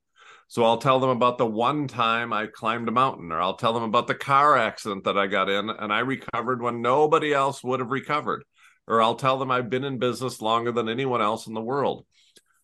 So 0.48 0.64
I'll 0.64 0.78
tell 0.78 1.00
them 1.00 1.10
about 1.10 1.38
the 1.38 1.46
one 1.46 1.88
time 1.88 2.32
I 2.32 2.48
climbed 2.48 2.88
a 2.88 2.92
mountain, 2.92 3.32
or 3.32 3.42
I'll 3.42 3.56
tell 3.58 3.74
them 3.74 3.84
about 3.84 4.08
the 4.08 4.16
car 4.16 4.58
accident 4.58 5.06
that 5.06 5.18
I 5.18 5.28
got 5.28 5.50
in 5.50 5.70
and 5.70 5.92
I 5.92 6.00
recovered 6.00 6.62
when 6.62 6.82
nobody 6.82 7.34
else 7.34 7.64
would 7.64 7.80
have 7.80 7.90
recovered. 7.92 8.44
Or 8.88 9.02
I'll 9.02 9.16
tell 9.16 9.40
them 9.40 9.50
I've 9.50 9.70
been 9.70 9.84
in 9.84 9.98
business 9.98 10.42
longer 10.42 10.72
than 10.72 10.90
anyone 10.90 11.22
else 11.22 11.48
in 11.48 11.54
the 11.54 11.62
world. 11.62 12.06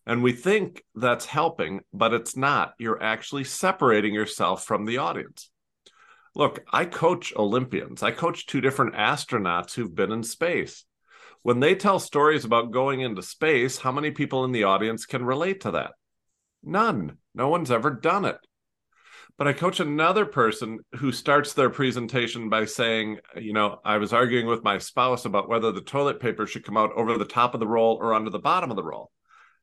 And 0.06 0.22
we 0.22 0.32
think 0.32 0.82
that's 0.94 1.26
helping, 1.26 1.80
but 1.92 2.12
it's 2.12 2.36
not. 2.36 2.74
You're 2.78 3.02
actually 3.02 3.44
separating 3.44 4.14
yourself 4.14 4.64
from 4.64 4.84
the 4.84 4.98
audience. 4.98 5.48
Look, 6.34 6.64
I 6.72 6.86
coach 6.86 7.32
Olympians, 7.36 8.02
I 8.02 8.10
coach 8.10 8.46
two 8.46 8.60
different 8.60 8.94
astronauts 8.94 9.74
who've 9.74 9.94
been 9.94 10.12
in 10.12 10.22
space. 10.22 10.84
When 11.42 11.60
they 11.60 11.74
tell 11.74 11.98
stories 11.98 12.44
about 12.44 12.70
going 12.70 13.00
into 13.00 13.22
space, 13.22 13.78
how 13.78 13.92
many 13.92 14.12
people 14.12 14.44
in 14.44 14.52
the 14.52 14.64
audience 14.64 15.06
can 15.06 15.24
relate 15.24 15.60
to 15.62 15.72
that? 15.72 15.92
None. 16.62 17.18
No 17.34 17.48
one's 17.48 17.70
ever 17.70 17.90
done 17.90 18.24
it. 18.24 18.38
But 19.36 19.48
I 19.48 19.52
coach 19.52 19.80
another 19.80 20.24
person 20.26 20.80
who 20.96 21.10
starts 21.10 21.52
their 21.52 21.70
presentation 21.70 22.48
by 22.48 22.66
saying, 22.66 23.18
you 23.36 23.52
know, 23.52 23.80
I 23.84 23.98
was 23.98 24.12
arguing 24.12 24.46
with 24.46 24.62
my 24.62 24.78
spouse 24.78 25.24
about 25.24 25.48
whether 25.48 25.72
the 25.72 25.80
toilet 25.80 26.20
paper 26.20 26.46
should 26.46 26.64
come 26.64 26.76
out 26.76 26.92
over 26.94 27.18
the 27.18 27.24
top 27.24 27.54
of 27.54 27.60
the 27.60 27.66
roll 27.66 27.98
or 28.00 28.14
under 28.14 28.30
the 28.30 28.38
bottom 28.38 28.70
of 28.70 28.76
the 28.76 28.84
roll. 28.84 29.10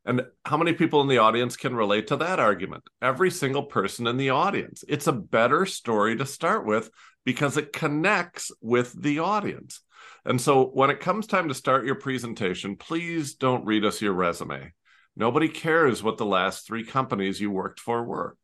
And 0.09 0.23
how 0.43 0.57
many 0.57 0.73
people 0.73 1.01
in 1.01 1.07
the 1.07 1.19
audience 1.19 1.55
can 1.55 1.75
relate 1.75 2.07
to 2.07 2.15
that 2.15 2.39
argument? 2.39 2.83
Every 2.99 3.29
single 3.29 3.61
person 3.61 4.07
in 4.07 4.17
the 4.17 4.31
audience. 4.31 4.83
It's 4.87 5.05
a 5.05 5.11
better 5.11 5.67
story 5.67 6.17
to 6.17 6.25
start 6.25 6.65
with 6.65 6.89
because 7.25 7.57
it 7.57 7.73
connects 7.73 8.51
with 8.59 8.99
the 8.99 9.19
audience. 9.19 9.81
And 10.25 10.41
so 10.41 10.65
when 10.65 10.89
it 10.89 10.99
comes 10.99 11.27
time 11.27 11.47
to 11.49 11.53
start 11.53 11.85
your 11.85 11.93
presentation, 11.93 12.75
please 12.75 13.35
don't 13.35 13.67
read 13.67 13.85
us 13.85 14.01
your 14.01 14.13
resume. 14.13 14.73
Nobody 15.15 15.47
cares 15.47 16.01
what 16.01 16.17
the 16.17 16.25
last 16.25 16.65
three 16.65 16.83
companies 16.83 17.39
you 17.39 17.51
worked 17.51 17.79
for 17.79 18.03
were. 18.03 18.35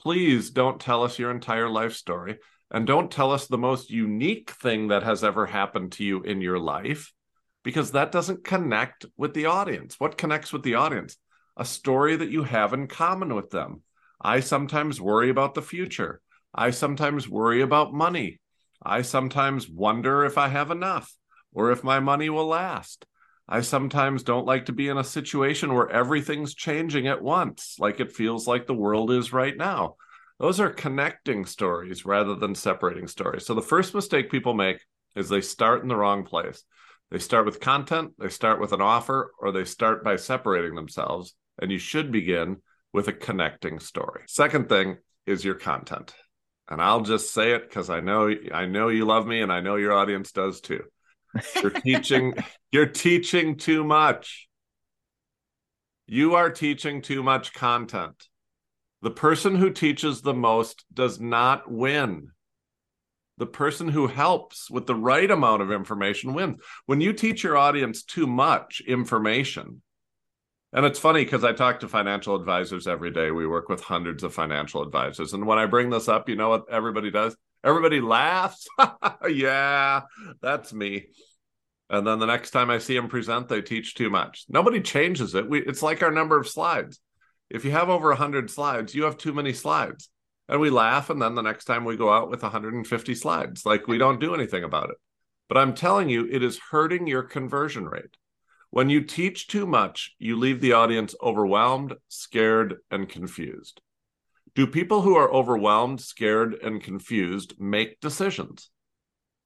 Please 0.00 0.50
don't 0.50 0.80
tell 0.80 1.04
us 1.04 1.20
your 1.20 1.30
entire 1.30 1.68
life 1.68 1.92
story 1.92 2.38
and 2.72 2.84
don't 2.84 3.12
tell 3.12 3.30
us 3.30 3.46
the 3.46 3.56
most 3.56 3.90
unique 3.90 4.50
thing 4.50 4.88
that 4.88 5.04
has 5.04 5.22
ever 5.22 5.46
happened 5.46 5.92
to 5.92 6.04
you 6.04 6.22
in 6.22 6.40
your 6.40 6.58
life 6.58 7.12
because 7.66 7.90
that 7.90 8.12
doesn't 8.12 8.44
connect 8.44 9.06
with 9.16 9.34
the 9.34 9.46
audience. 9.46 9.98
What 9.98 10.16
connects 10.16 10.52
with 10.52 10.62
the 10.62 10.76
audience? 10.76 11.16
A 11.56 11.64
story 11.64 12.14
that 12.14 12.30
you 12.30 12.44
have 12.44 12.72
in 12.72 12.86
common 12.86 13.34
with 13.34 13.50
them. 13.50 13.82
I 14.20 14.38
sometimes 14.38 15.00
worry 15.00 15.30
about 15.30 15.54
the 15.54 15.62
future. 15.62 16.20
I 16.54 16.70
sometimes 16.70 17.28
worry 17.28 17.62
about 17.62 17.92
money. 17.92 18.38
I 18.80 19.02
sometimes 19.02 19.68
wonder 19.68 20.24
if 20.24 20.38
I 20.38 20.46
have 20.46 20.70
enough 20.70 21.12
or 21.52 21.72
if 21.72 21.82
my 21.82 21.98
money 21.98 22.30
will 22.30 22.46
last. 22.46 23.04
I 23.48 23.62
sometimes 23.62 24.22
don't 24.22 24.46
like 24.46 24.66
to 24.66 24.72
be 24.72 24.86
in 24.86 24.98
a 24.98 25.02
situation 25.02 25.74
where 25.74 25.90
everything's 25.90 26.54
changing 26.54 27.08
at 27.08 27.20
once, 27.20 27.78
like 27.80 27.98
it 27.98 28.12
feels 28.12 28.46
like 28.46 28.68
the 28.68 28.74
world 28.74 29.10
is 29.10 29.32
right 29.32 29.56
now. 29.56 29.96
Those 30.38 30.60
are 30.60 30.70
connecting 30.70 31.44
stories 31.44 32.06
rather 32.06 32.36
than 32.36 32.54
separating 32.54 33.08
stories. 33.08 33.44
So 33.44 33.54
the 33.54 33.60
first 33.60 33.92
mistake 33.92 34.30
people 34.30 34.54
make 34.54 34.78
is 35.16 35.28
they 35.28 35.40
start 35.40 35.82
in 35.82 35.88
the 35.88 35.96
wrong 35.96 36.22
place. 36.24 36.62
They 37.10 37.18
start 37.18 37.46
with 37.46 37.60
content, 37.60 38.12
they 38.18 38.28
start 38.28 38.60
with 38.60 38.72
an 38.72 38.80
offer, 38.80 39.32
or 39.38 39.52
they 39.52 39.64
start 39.64 40.02
by 40.02 40.16
separating 40.16 40.74
themselves. 40.74 41.34
And 41.60 41.70
you 41.70 41.78
should 41.78 42.10
begin 42.10 42.58
with 42.92 43.08
a 43.08 43.12
connecting 43.12 43.78
story. 43.78 44.22
Second 44.26 44.68
thing 44.68 44.98
is 45.26 45.44
your 45.44 45.54
content. 45.54 46.14
And 46.68 46.82
I'll 46.82 47.02
just 47.02 47.32
say 47.32 47.52
it 47.52 47.68
because 47.68 47.90
I 47.90 48.00
know 48.00 48.34
I 48.52 48.66
know 48.66 48.88
you 48.88 49.04
love 49.04 49.26
me 49.26 49.40
and 49.40 49.52
I 49.52 49.60
know 49.60 49.76
your 49.76 49.92
audience 49.92 50.32
does 50.32 50.60
too. 50.60 50.82
You're 51.54 51.70
teaching 51.84 52.34
you're 52.72 52.86
teaching 52.86 53.56
too 53.56 53.84
much. 53.84 54.48
You 56.06 56.34
are 56.34 56.50
teaching 56.50 57.02
too 57.02 57.22
much 57.22 57.52
content. 57.52 58.28
The 59.02 59.10
person 59.10 59.54
who 59.54 59.70
teaches 59.70 60.22
the 60.22 60.34
most 60.34 60.84
does 60.92 61.20
not 61.20 61.70
win 61.70 62.30
the 63.38 63.46
person 63.46 63.88
who 63.88 64.06
helps 64.06 64.70
with 64.70 64.86
the 64.86 64.94
right 64.94 65.30
amount 65.30 65.62
of 65.62 65.70
information 65.70 66.34
wins. 66.34 66.60
When 66.86 67.00
you 67.00 67.12
teach 67.12 67.42
your 67.42 67.56
audience 67.56 68.02
too 68.02 68.26
much 68.26 68.80
information, 68.86 69.82
and 70.72 70.84
it's 70.84 70.98
funny 70.98 71.24
because 71.24 71.44
I 71.44 71.52
talk 71.52 71.80
to 71.80 71.88
financial 71.88 72.34
advisors 72.34 72.86
every 72.86 73.10
day. 73.10 73.30
We 73.30 73.46
work 73.46 73.68
with 73.68 73.80
hundreds 73.82 74.22
of 74.22 74.34
financial 74.34 74.82
advisors. 74.82 75.32
And 75.32 75.46
when 75.46 75.58
I 75.58 75.66
bring 75.66 75.90
this 75.90 76.08
up, 76.08 76.28
you 76.28 76.36
know 76.36 76.50
what 76.50 76.64
everybody 76.70 77.10
does? 77.10 77.36
Everybody 77.64 78.00
laughs. 78.00 78.66
yeah, 79.28 80.02
that's 80.42 80.72
me. 80.72 81.06
And 81.88 82.06
then 82.06 82.18
the 82.18 82.26
next 82.26 82.50
time 82.50 82.68
I 82.68 82.78
see 82.78 82.94
them 82.94 83.08
present, 83.08 83.48
they 83.48 83.62
teach 83.62 83.94
too 83.94 84.10
much. 84.10 84.44
Nobody 84.48 84.80
changes 84.80 85.34
it. 85.34 85.48
We, 85.48 85.60
it's 85.60 85.82
like 85.82 86.02
our 86.02 86.10
number 86.10 86.38
of 86.38 86.48
slides. 86.48 87.00
If 87.48 87.64
you 87.64 87.70
have 87.70 87.88
over 87.88 88.08
100 88.08 88.50
slides, 88.50 88.94
you 88.94 89.04
have 89.04 89.16
too 89.16 89.32
many 89.32 89.52
slides 89.52 90.10
and 90.48 90.60
we 90.60 90.70
laugh 90.70 91.10
and 91.10 91.20
then 91.20 91.34
the 91.34 91.42
next 91.42 91.64
time 91.64 91.84
we 91.84 91.96
go 91.96 92.12
out 92.12 92.30
with 92.30 92.42
150 92.42 93.14
slides 93.14 93.66
like 93.66 93.88
we 93.88 93.98
don't 93.98 94.20
do 94.20 94.34
anything 94.34 94.64
about 94.64 94.90
it. 94.90 94.96
But 95.48 95.58
i'm 95.58 95.74
telling 95.74 96.08
you 96.08 96.28
it 96.30 96.42
is 96.42 96.58
hurting 96.70 97.06
your 97.06 97.22
conversion 97.22 97.86
rate. 97.86 98.16
When 98.70 98.90
you 98.90 99.02
teach 99.02 99.46
too 99.46 99.66
much 99.66 100.14
you 100.18 100.36
leave 100.36 100.60
the 100.60 100.72
audience 100.72 101.14
overwhelmed 101.22 101.94
scared 102.08 102.76
and 102.90 103.08
confused. 103.08 103.80
Do 104.54 104.66
people 104.66 105.02
who 105.02 105.16
are 105.16 105.30
overwhelmed 105.30 106.00
scared 106.00 106.54
and 106.62 106.82
confused 106.82 107.54
make 107.58 108.00
decisions 108.00 108.70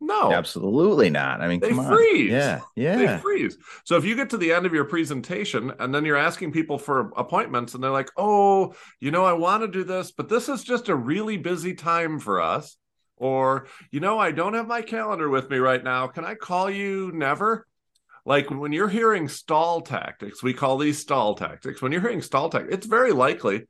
no, 0.00 0.32
absolutely 0.32 1.10
not. 1.10 1.40
I 1.40 1.48
mean, 1.48 1.60
they 1.60 1.72
freeze. 1.72 2.32
On. 2.32 2.38
Yeah, 2.38 2.60
yeah, 2.74 2.96
they 2.96 3.18
freeze. 3.18 3.58
So 3.84 3.96
if 3.96 4.04
you 4.04 4.16
get 4.16 4.30
to 4.30 4.38
the 4.38 4.52
end 4.52 4.64
of 4.64 4.72
your 4.72 4.84
presentation 4.84 5.72
and 5.78 5.94
then 5.94 6.04
you're 6.04 6.16
asking 6.16 6.52
people 6.52 6.78
for 6.78 7.12
appointments, 7.16 7.74
and 7.74 7.82
they're 7.82 7.90
like, 7.90 8.10
"Oh, 8.16 8.74
you 8.98 9.10
know, 9.10 9.24
I 9.24 9.34
want 9.34 9.62
to 9.62 9.68
do 9.68 9.84
this, 9.84 10.10
but 10.10 10.28
this 10.28 10.48
is 10.48 10.64
just 10.64 10.88
a 10.88 10.96
really 10.96 11.36
busy 11.36 11.74
time 11.74 12.18
for 12.18 12.40
us," 12.40 12.76
or 13.16 13.66
you 13.90 14.00
know, 14.00 14.18
I 14.18 14.32
don't 14.32 14.54
have 14.54 14.66
my 14.66 14.82
calendar 14.82 15.28
with 15.28 15.50
me 15.50 15.58
right 15.58 15.82
now. 15.82 16.06
Can 16.06 16.24
I 16.24 16.34
call 16.34 16.70
you 16.70 17.12
never? 17.12 17.66
Like 18.24 18.50
when 18.50 18.72
you're 18.72 18.88
hearing 18.88 19.28
stall 19.28 19.80
tactics, 19.80 20.42
we 20.42 20.54
call 20.54 20.78
these 20.78 20.98
stall 20.98 21.34
tactics. 21.34 21.82
When 21.82 21.92
you're 21.92 22.00
hearing 22.00 22.22
stall 22.22 22.48
tactics, 22.48 22.74
it's 22.74 22.86
very 22.86 23.12
likely 23.12 23.66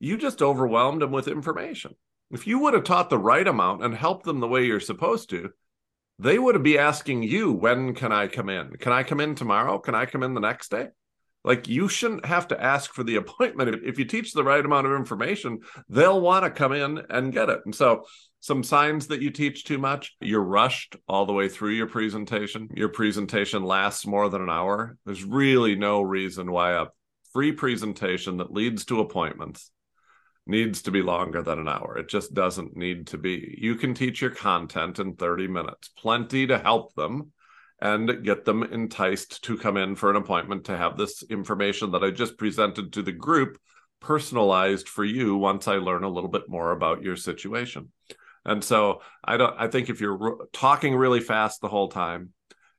you 0.00 0.16
just 0.18 0.42
overwhelmed 0.42 1.00
them 1.02 1.12
with 1.12 1.28
information. 1.28 1.94
If 2.34 2.48
you 2.48 2.58
would 2.58 2.74
have 2.74 2.84
taught 2.84 3.10
the 3.10 3.18
right 3.18 3.46
amount 3.46 3.84
and 3.84 3.94
helped 3.94 4.24
them 4.24 4.40
the 4.40 4.48
way 4.48 4.64
you're 4.64 4.80
supposed 4.80 5.30
to, 5.30 5.50
they 6.18 6.38
would 6.38 6.60
be 6.62 6.78
asking 6.78 7.22
you, 7.22 7.52
when 7.52 7.94
can 7.94 8.12
I 8.12 8.26
come 8.26 8.48
in? 8.48 8.72
Can 8.76 8.92
I 8.92 9.04
come 9.04 9.20
in 9.20 9.34
tomorrow? 9.34 9.78
Can 9.78 9.94
I 9.94 10.06
come 10.06 10.22
in 10.22 10.34
the 10.34 10.40
next 10.40 10.70
day? 10.70 10.88
Like 11.44 11.68
you 11.68 11.88
shouldn't 11.88 12.26
have 12.26 12.48
to 12.48 12.60
ask 12.60 12.92
for 12.92 13.04
the 13.04 13.16
appointment. 13.22 13.84
If 13.84 13.98
you 13.98 14.04
teach 14.04 14.32
the 14.32 14.44
right 14.44 14.64
amount 14.64 14.86
of 14.86 14.94
information, 14.94 15.60
they'll 15.88 16.20
want 16.20 16.44
to 16.44 16.50
come 16.50 16.72
in 16.72 17.02
and 17.08 17.32
get 17.32 17.50
it. 17.50 17.60
And 17.64 17.74
so, 17.74 18.04
some 18.40 18.62
signs 18.62 19.06
that 19.06 19.22
you 19.22 19.30
teach 19.30 19.64
too 19.64 19.78
much 19.78 20.14
you're 20.20 20.42
rushed 20.42 20.96
all 21.08 21.24
the 21.24 21.32
way 21.32 21.48
through 21.48 21.70
your 21.70 21.86
presentation. 21.86 22.68
Your 22.74 22.90
presentation 22.90 23.64
lasts 23.64 24.06
more 24.06 24.28
than 24.28 24.42
an 24.42 24.50
hour. 24.50 24.98
There's 25.06 25.24
really 25.24 25.76
no 25.76 26.02
reason 26.02 26.52
why 26.52 26.72
a 26.72 26.86
free 27.32 27.52
presentation 27.52 28.36
that 28.38 28.52
leads 28.52 28.84
to 28.86 29.00
appointments 29.00 29.70
needs 30.46 30.82
to 30.82 30.90
be 30.90 31.02
longer 31.02 31.42
than 31.42 31.58
an 31.58 31.68
hour. 31.68 31.96
It 31.96 32.08
just 32.08 32.34
doesn't 32.34 32.76
need 32.76 33.08
to 33.08 33.18
be. 33.18 33.56
You 33.58 33.76
can 33.76 33.94
teach 33.94 34.20
your 34.20 34.30
content 34.30 34.98
in 34.98 35.16
30 35.16 35.48
minutes, 35.48 35.88
plenty 35.88 36.46
to 36.46 36.58
help 36.58 36.94
them 36.94 37.32
and 37.80 38.24
get 38.24 38.44
them 38.44 38.62
enticed 38.62 39.42
to 39.44 39.58
come 39.58 39.76
in 39.76 39.96
for 39.96 40.10
an 40.10 40.16
appointment 40.16 40.64
to 40.64 40.76
have 40.76 40.96
this 40.96 41.22
information 41.24 41.92
that 41.92 42.04
I 42.04 42.10
just 42.10 42.38
presented 42.38 42.92
to 42.92 43.02
the 43.02 43.12
group 43.12 43.58
personalized 44.00 44.88
for 44.88 45.04
you 45.04 45.36
once 45.36 45.66
I 45.66 45.76
learn 45.76 46.04
a 46.04 46.08
little 46.08 46.30
bit 46.30 46.48
more 46.48 46.72
about 46.72 47.02
your 47.02 47.16
situation. 47.16 47.90
And 48.44 48.62
so 48.62 49.00
I 49.24 49.38
don't 49.38 49.54
I 49.58 49.68
think 49.68 49.88
if 49.88 50.00
you're 50.00 50.16
re- 50.16 50.46
talking 50.52 50.94
really 50.94 51.20
fast 51.20 51.60
the 51.60 51.68
whole 51.68 51.88
time, 51.88 52.30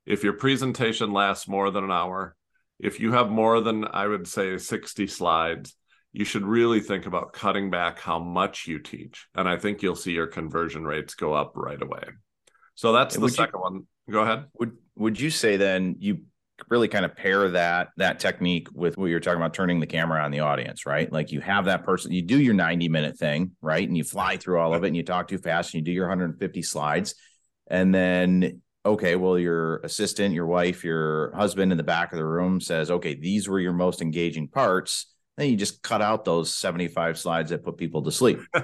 if 0.05 0.23
your 0.23 0.33
presentation 0.33 1.11
lasts 1.11 1.47
more 1.47 1.71
than 1.71 1.83
an 1.83 1.91
hour, 1.91 2.35
if 2.79 2.99
you 2.99 3.13
have 3.13 3.29
more 3.29 3.61
than 3.61 3.85
I 3.85 4.05
would 4.05 4.27
say 4.27 4.57
60 4.57 5.07
slides, 5.07 5.75
you 6.15 6.23
should 6.23 6.45
really 6.45 6.79
think 6.79 7.05
about 7.05 7.33
cutting 7.33 7.69
back 7.69 7.99
how 7.99 8.17
much 8.19 8.67
you 8.67 8.79
teach. 8.79 9.27
And 9.35 9.49
I 9.49 9.57
think 9.57 9.81
you'll 9.81 9.97
see 9.97 10.13
your 10.13 10.27
conversion 10.27 10.85
rates 10.85 11.13
go 11.13 11.33
up 11.33 11.51
right 11.55 11.81
away. 11.81 12.03
So 12.75 12.93
that's 12.93 13.17
the 13.17 13.27
second 13.27 13.59
you, 13.59 13.61
one. 13.61 13.83
Go 14.09 14.21
ahead. 14.21 14.45
Would 14.59 14.77
would 14.95 15.19
you 15.19 15.29
say 15.29 15.57
then 15.57 15.97
you 15.99 16.19
really 16.69 16.87
kind 16.87 17.03
of 17.03 17.17
pair 17.17 17.49
that 17.49 17.89
that 17.97 18.21
technique 18.21 18.69
with 18.73 18.97
what 18.97 19.07
you're 19.07 19.19
talking 19.19 19.41
about 19.41 19.53
turning 19.53 19.81
the 19.81 19.87
camera 19.87 20.23
on 20.23 20.31
the 20.31 20.39
audience, 20.39 20.85
right? 20.85 21.11
Like 21.11 21.33
you 21.33 21.41
have 21.41 21.65
that 21.65 21.83
person, 21.83 22.13
you 22.13 22.21
do 22.21 22.39
your 22.39 22.53
90 22.53 22.87
minute 22.87 23.17
thing, 23.17 23.51
right? 23.61 23.85
And 23.85 23.97
you 23.97 24.05
fly 24.05 24.37
through 24.37 24.59
all 24.59 24.73
of 24.73 24.85
it 24.85 24.87
and 24.87 24.95
you 24.95 25.03
talk 25.03 25.27
too 25.27 25.37
fast 25.37 25.73
and 25.73 25.81
you 25.81 25.85
do 25.85 25.91
your 25.91 26.05
150 26.05 26.61
slides. 26.61 27.15
And 27.67 27.93
then 27.93 28.61
okay, 28.85 29.17
well, 29.17 29.37
your 29.37 29.77
assistant, 29.77 30.33
your 30.33 30.45
wife, 30.45 30.85
your 30.85 31.35
husband 31.35 31.73
in 31.73 31.77
the 31.77 31.83
back 31.83 32.13
of 32.13 32.19
the 32.19 32.25
room 32.25 32.61
says, 32.61 32.89
okay, 32.89 33.15
these 33.15 33.49
were 33.49 33.59
your 33.59 33.73
most 33.73 34.01
engaging 34.01 34.47
parts 34.47 35.07
then 35.37 35.49
you 35.49 35.57
just 35.57 35.81
cut 35.81 36.01
out 36.01 36.23
those 36.25 36.53
75 36.53 37.17
slides 37.17 37.49
that 37.49 37.63
put 37.63 37.77
people 37.77 38.03
to 38.03 38.11
sleep. 38.11 38.39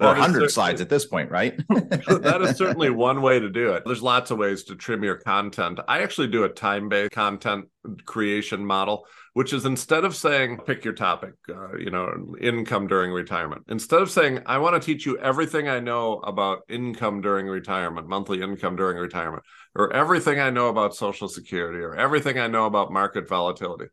Or 0.00 0.06
100 0.06 0.50
slides 0.50 0.80
at 0.80 0.88
this 0.88 1.04
point 1.04 1.30
right? 1.30 1.54
That 1.68 2.40
is 2.40 2.56
certainly 2.56 2.88
one 2.88 3.20
way 3.20 3.38
to 3.38 3.50
do 3.50 3.72
it. 3.72 3.82
There's 3.84 4.02
lots 4.02 4.30
of 4.30 4.38
ways 4.38 4.64
to 4.64 4.76
trim 4.76 5.04
your 5.04 5.16
content. 5.18 5.80
I 5.86 6.02
actually 6.02 6.28
do 6.28 6.44
a 6.44 6.48
time-based 6.48 7.12
content 7.12 7.66
creation 8.06 8.64
model 8.64 9.06
which 9.34 9.52
is 9.52 9.66
instead 9.66 10.04
of 10.04 10.16
saying 10.16 10.58
pick 10.66 10.84
your 10.84 10.94
topic 10.94 11.34
uh, 11.48 11.76
you 11.76 11.90
know 11.90 12.34
income 12.40 12.86
during 12.86 13.12
retirement. 13.12 13.62
Instead 13.68 14.02
of 14.02 14.10
saying 14.10 14.40
i 14.46 14.58
want 14.58 14.74
to 14.74 14.84
teach 14.84 15.06
you 15.06 15.16
everything 15.18 15.68
i 15.68 15.78
know 15.78 16.14
about 16.20 16.62
income 16.68 17.20
during 17.20 17.46
retirement 17.46 18.08
monthly 18.08 18.42
income 18.42 18.74
during 18.74 18.96
retirement 18.96 19.42
or 19.74 19.92
everything 19.92 20.40
i 20.40 20.50
know 20.50 20.68
about 20.68 20.94
social 20.94 21.28
security 21.28 21.78
or 21.78 21.94
everything 21.94 22.38
i 22.38 22.46
know 22.48 22.66
about 22.66 22.92
market 22.92 23.28
volatility 23.28 23.86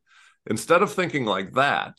Instead 0.47 0.81
of 0.81 0.93
thinking 0.93 1.25
like 1.25 1.53
that, 1.53 1.95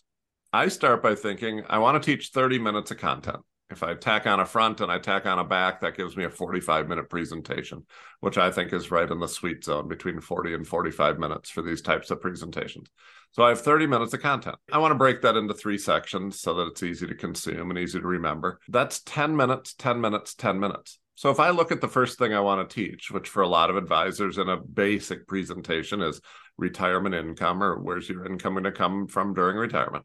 I 0.53 0.69
start 0.69 1.03
by 1.03 1.15
thinking 1.15 1.63
I 1.69 1.79
want 1.79 2.01
to 2.01 2.07
teach 2.07 2.29
30 2.29 2.59
minutes 2.59 2.91
of 2.91 2.99
content. 2.99 3.41
If 3.69 3.83
I 3.83 3.95
tack 3.95 4.29
on 4.29 4.39
a 4.39 4.47
front 4.47 4.81
and 4.81 4.93
I 4.93 4.99
tack 4.99 5.27
on 5.27 5.41
a 5.41 5.45
back, 5.45 5.81
that 5.81 5.97
gives 5.97 6.17
me 6.17 6.23
a 6.23 6.31
45 6.31 6.89
minute 6.89 7.11
presentation, 7.11 7.85
which 8.21 8.39
I 8.39 8.53
think 8.53 8.73
is 8.73 8.93
right 8.93 9.11
in 9.11 9.19
the 9.19 9.27
sweet 9.27 9.65
zone 9.65 9.89
between 9.89 10.21
40 10.21 10.55
and 10.55 10.67
45 10.67 11.19
minutes 11.19 11.51
for 11.51 11.63
these 11.63 11.83
types 11.83 12.13
of 12.13 12.21
presentations. 12.21 12.89
So 13.33 13.43
I 13.43 13.49
have 13.49 13.61
30 13.61 13.89
minutes 13.89 14.15
of 14.15 14.23
content. 14.23 14.57
I 14.73 14.79
want 14.79 14.93
to 14.93 14.99
break 14.99 15.21
that 15.23 15.37
into 15.37 15.53
three 15.53 15.79
sections 15.79 16.41
so 16.41 16.55
that 16.55 16.69
it's 16.69 16.85
easy 16.85 17.09
to 17.09 17.15
consume 17.17 17.71
and 17.71 17.79
easy 17.79 17.99
to 17.99 18.07
remember. 18.07 18.61
That's 18.69 19.01
10 19.01 19.37
minutes, 19.37 19.75
10 19.75 20.01
minutes, 20.01 20.35
10 20.37 20.61
minutes. 20.61 21.01
So 21.17 21.31
if 21.31 21.41
I 21.41 21.51
look 21.51 21.73
at 21.73 21.81
the 21.81 21.89
first 21.89 22.19
thing 22.19 22.35
I 22.35 22.41
want 22.41 22.69
to 22.69 22.75
teach, 22.75 23.11
which 23.11 23.31
for 23.31 23.43
a 23.43 23.49
lot 23.49 23.71
of 23.71 23.77
advisors 23.77 24.39
in 24.39 24.49
a 24.49 24.59
basic 24.59 25.27
presentation 25.27 26.03
is 26.03 26.21
retirement 26.59 27.15
income 27.15 27.63
or 27.63 27.79
where's 27.79 28.09
your 28.09 28.27
income 28.27 28.55
going 28.55 28.65
to 28.65 28.73
come 28.73 29.07
from 29.07 29.35
during 29.35 29.57
retirement, 29.57 30.05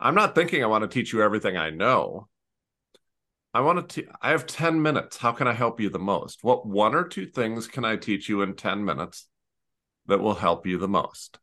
I'm 0.00 0.14
not 0.14 0.34
thinking 0.34 0.62
I 0.62 0.66
want 0.66 0.82
to 0.82 0.88
teach 0.88 1.12
you 1.12 1.22
everything 1.22 1.56
I 1.56 1.70
know. 1.70 2.28
I 3.54 3.60
want 3.60 3.88
to 3.90 4.06
I 4.20 4.30
have 4.30 4.46
10 4.46 4.80
minutes. 4.80 5.18
How 5.18 5.32
can 5.32 5.46
I 5.46 5.52
help 5.52 5.80
you 5.80 5.90
the 5.90 5.98
most? 5.98 6.42
What 6.42 6.66
one 6.66 6.94
or 6.94 7.04
two 7.04 7.26
things 7.26 7.66
can 7.66 7.84
I 7.84 7.96
teach 7.96 8.28
you 8.28 8.42
in 8.42 8.54
10 8.54 8.84
minutes 8.84 9.26
that 10.06 10.20
will 10.20 10.34
help 10.34 10.66
you 10.66 10.78
the 10.78 10.88
most? 10.88 11.38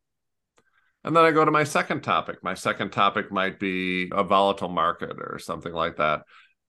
And 1.03 1.15
then 1.15 1.23
I 1.23 1.31
go 1.31 1.45
to 1.45 1.51
my 1.51 1.63
second 1.63 2.01
topic. 2.01 2.43
My 2.43 2.55
second 2.55 2.91
topic 2.91 3.31
might 3.31 3.59
be 3.59 4.09
a 4.11 4.23
volatile 4.23 4.69
market 4.69 5.17
or 5.19 5.39
something 5.39 5.71
like 5.71 5.97
that, 5.97 6.23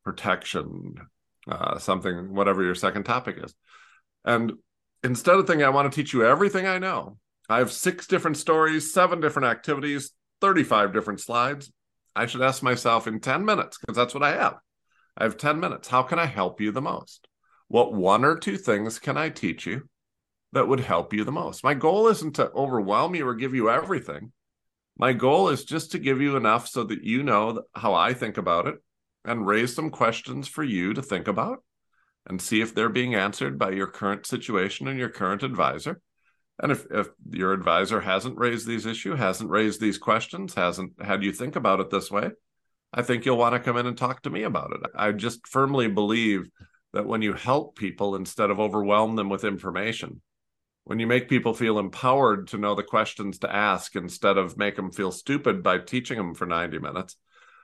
protection, 0.05 0.95
uh, 1.49 1.79
something, 1.79 2.33
whatever 2.33 2.63
your 2.63 2.75
second 2.77 3.05
topic 3.05 3.37
is. 3.43 3.55
And 4.25 4.53
instead 5.03 5.37
of 5.37 5.47
thinking, 5.47 5.65
I 5.65 5.71
want 5.71 5.91
to 5.91 5.97
teach 5.97 6.13
you 6.13 6.25
everything 6.25 6.67
I 6.67 6.79
know, 6.79 7.17
I 7.50 7.59
have 7.59 7.73
six 7.73 8.07
different 8.07 8.37
stories, 8.37 8.95
seven 8.95 9.21
different 9.21 9.49
activities, 9.49 10.12
35 10.40 10.92
different 10.92 11.19
slides. 11.19 11.73
I 12.14 12.26
should 12.26 12.42
ask 12.42 12.62
myself 12.62 13.09
in 13.09 13.19
10 13.19 13.45
minutes, 13.45 13.76
because 13.76 13.97
that's 13.97 14.14
what 14.14 14.23
I 14.23 14.37
have. 14.37 14.54
I 15.19 15.25
have 15.25 15.37
10 15.37 15.59
minutes. 15.59 15.88
How 15.88 16.04
can 16.04 16.21
I 16.21 16.26
help 16.26 16.61
you 16.61 16.71
the 16.71 16.80
most? 16.80 17.26
What 17.66 17.92
one 17.92 18.25
or 18.25 18.38
two 18.38 18.57
things 18.57 19.00
can 19.00 19.16
I 19.16 19.30
teach 19.30 19.66
you 19.66 19.88
that 20.52 20.69
would 20.69 20.78
help 20.78 21.12
you 21.12 21.25
the 21.25 21.33
most? 21.33 21.64
My 21.64 21.75
goal 21.75 22.07
isn't 22.07 22.37
to 22.37 22.52
overwhelm 22.52 23.16
you 23.16 23.26
or 23.26 23.35
give 23.35 23.52
you 23.52 23.69
everything. 23.69 24.30
My 24.97 25.12
goal 25.12 25.49
is 25.49 25.64
just 25.64 25.91
to 25.91 25.99
give 25.99 26.21
you 26.21 26.36
enough 26.36 26.69
so 26.69 26.84
that 26.84 27.02
you 27.02 27.25
know 27.25 27.63
how 27.75 27.95
I 27.95 28.15
think 28.15 28.39
about 28.39 28.69
it 28.69 28.76
and 29.25 29.45
raise 29.45 29.75
some 29.75 29.91
questions 29.91 30.47
for 30.47 30.63
you 30.63 30.95
to 30.95 31.02
think 31.02 31.26
about 31.26 31.65
and 32.26 32.41
see 32.41 32.60
if 32.60 32.76
they're 32.76 32.89
being 32.89 33.17
answered 33.17 33.58
by 33.58 33.71
your 33.71 33.89
current 33.89 34.25
situation 34.25 34.86
and 34.86 35.00
your 35.00 35.08
current 35.08 35.43
advisor. 35.43 36.00
And 36.63 36.73
if, 36.73 36.87
if 36.91 37.09
your 37.31 37.53
advisor 37.53 38.01
hasn't 38.01 38.39
raised 38.39 38.67
these 38.67 38.87
issues, 38.87 39.19
hasn't 39.19 39.51
raised 39.51 39.81
these 39.81 39.99
questions, 39.99 40.55
hasn't 40.55 41.03
had 41.03 41.25
you 41.25 41.33
think 41.33 41.57
about 41.57 41.81
it 41.81 41.91
this 41.91 42.11
way, 42.11 42.31
I 42.93 43.03
think 43.03 43.25
you'll 43.25 43.39
want 43.39 43.55
to 43.55 43.61
come 43.61 43.77
in 43.77 43.87
and 43.87 43.97
talk 43.97 44.23
to 44.23 44.31
me 44.31 44.43
about 44.43 44.73
it. 44.73 44.91
I 44.95 45.13
just 45.13 45.47
firmly 45.47 45.89
believe 45.89 46.51
that 46.93 47.07
when 47.07 47.23
you 47.23 47.33
help 47.33 47.77
people 47.77 48.17
instead 48.17 48.51
of 48.51 48.61
overwhelm 48.61 49.17
them 49.17 49.29
with 49.29 49.45
information, 49.45 50.21
when 50.85 50.99
you 50.99 51.07
make 51.07 51.29
people 51.29 51.55
feel 51.55 51.79
empowered 51.79 52.49
to 52.49 52.59
know 52.59 52.75
the 52.75 52.83
questions 52.83 53.39
to 53.39 53.55
ask 53.55 53.95
instead 53.97 54.37
of 54.37 54.59
make 54.59 54.77
them 54.77 54.91
feel 54.91 55.13
stupid 55.13 55.63
by 55.63 55.79
teaching 55.79 56.19
them 56.19 56.35
for 56.35 56.47
90 56.47 56.79
minutes, 56.79 57.17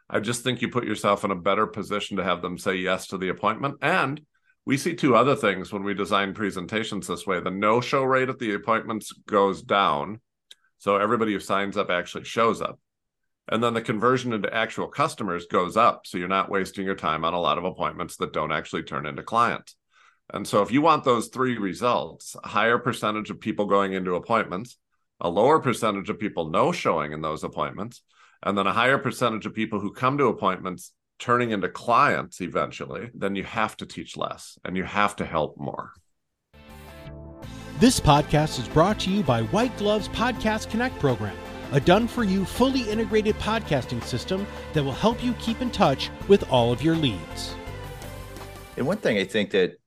I 0.09 0.21
just 0.21 0.45
think 0.45 0.63
you 0.63 0.69
put 0.69 0.85
yourself 0.85 1.25
in 1.25 1.33
a 1.33 1.37
better 1.37 1.67
position 1.67 2.19
to 2.19 2.25
have 2.25 2.41
them 2.41 2.57
say 2.57 2.77
yes 2.77 3.09
to 3.09 3.19
the 3.19 3.31
appointment. 3.31 3.79
And 3.83 4.21
we 4.67 4.77
see 4.77 4.95
two 4.95 5.15
other 5.15 5.37
things 5.37 5.73
when 5.73 5.85
we 5.85 5.95
design 5.95 6.35
presentations 6.35 7.07
this 7.07 7.27
way 7.27 7.41
the 7.41 7.51
no 7.51 7.81
show 7.81 8.03
rate 8.03 8.29
at 8.29 8.39
the 8.39 8.53
appointments 8.53 9.13
goes 9.27 9.63
down. 9.63 10.21
So 10.79 10.97
everybody 10.97 11.33
who 11.33 11.41
signs 11.41 11.77
up 11.77 11.89
actually 11.89 12.25
shows 12.25 12.61
up. 12.61 12.79
And 13.49 13.63
then 13.63 13.75
the 13.75 13.81
conversion 13.81 14.33
into 14.33 14.53
actual 14.53 14.89
customers 14.89 15.47
goes 15.47 15.77
up. 15.77 16.05
So 16.05 16.19
you're 16.19 16.27
not 16.27 16.51
wasting 16.51 16.85
your 16.85 16.97
time 16.97 17.25
on 17.25 17.33
a 17.33 17.41
lot 17.41 17.59
of 17.59 17.65
appointments 17.65 18.17
that 18.17 18.33
don't 18.33 18.53
actually 18.53 18.83
turn 18.83 19.07
into 19.07 19.23
clients. 19.23 19.77
And 20.35 20.47
so 20.47 20.63
if 20.63 20.73
you 20.73 20.83
want 20.83 21.05
those 21.05 21.29
three 21.29 21.57
results, 21.57 22.35
higher 22.43 22.79
percentage 22.79 23.31
of 23.31 23.41
people 23.41 23.67
going 23.67 23.93
into 23.93 24.17
appointments, 24.17 24.77
a 25.21 25.31
lower 25.31 25.61
percentage 25.61 26.11
of 26.11 26.19
people 26.19 26.51
no 26.51 26.73
showing 26.73 27.13
in 27.13 27.21
those 27.23 27.45
appointments, 27.45 28.03
and 28.43 28.59
then 28.59 28.67
a 28.67 28.73
higher 28.73 28.99
percentage 28.99 29.47
of 29.47 29.55
people 29.55 29.79
who 29.79 29.93
come 29.93 30.19
to 30.19 30.25
appointments 30.25 30.93
turning 31.19 31.51
into 31.51 31.69
clients 31.69 32.41
eventually, 32.41 33.11
then 33.15 33.35
you 33.35 33.45
have 33.45 33.77
to 33.79 33.87
teach 33.87 34.17
less 34.17 34.59
and 34.65 34.77
you 34.77 34.85
have 34.85 35.17
to 35.17 35.25
help 35.27 35.57
more. 35.59 35.93
This 37.79 38.01
podcast 38.01 38.59
is 38.59 38.69
brought 38.69 38.99
to 39.01 39.11
you 39.11 39.23
by 39.23 39.43
White 39.45 39.77
Glove's 39.77 40.09
Podcast 40.09 40.71
Connect 40.71 40.99
program, 40.99 41.37
a 41.73 41.81
done 41.81 42.09
for 42.09 42.25
you, 42.25 42.45
fully 42.45 42.83
integrated 42.91 43.35
podcasting 43.37 44.03
system 44.03 44.47
that 44.73 44.83
will 44.83 44.93
help 44.93 45.23
you 45.23 45.35
keep 45.35 45.61
in 45.61 45.71
touch 45.71 46.11
with 46.29 46.51
all 46.51 46.73
of 46.73 46.83
your 46.83 46.97
leads. 46.97 47.55
And 48.77 48.87
one 48.87 48.97
thing 48.99 49.19
I 49.19 49.25
think 49.25 49.51
that 49.51 49.79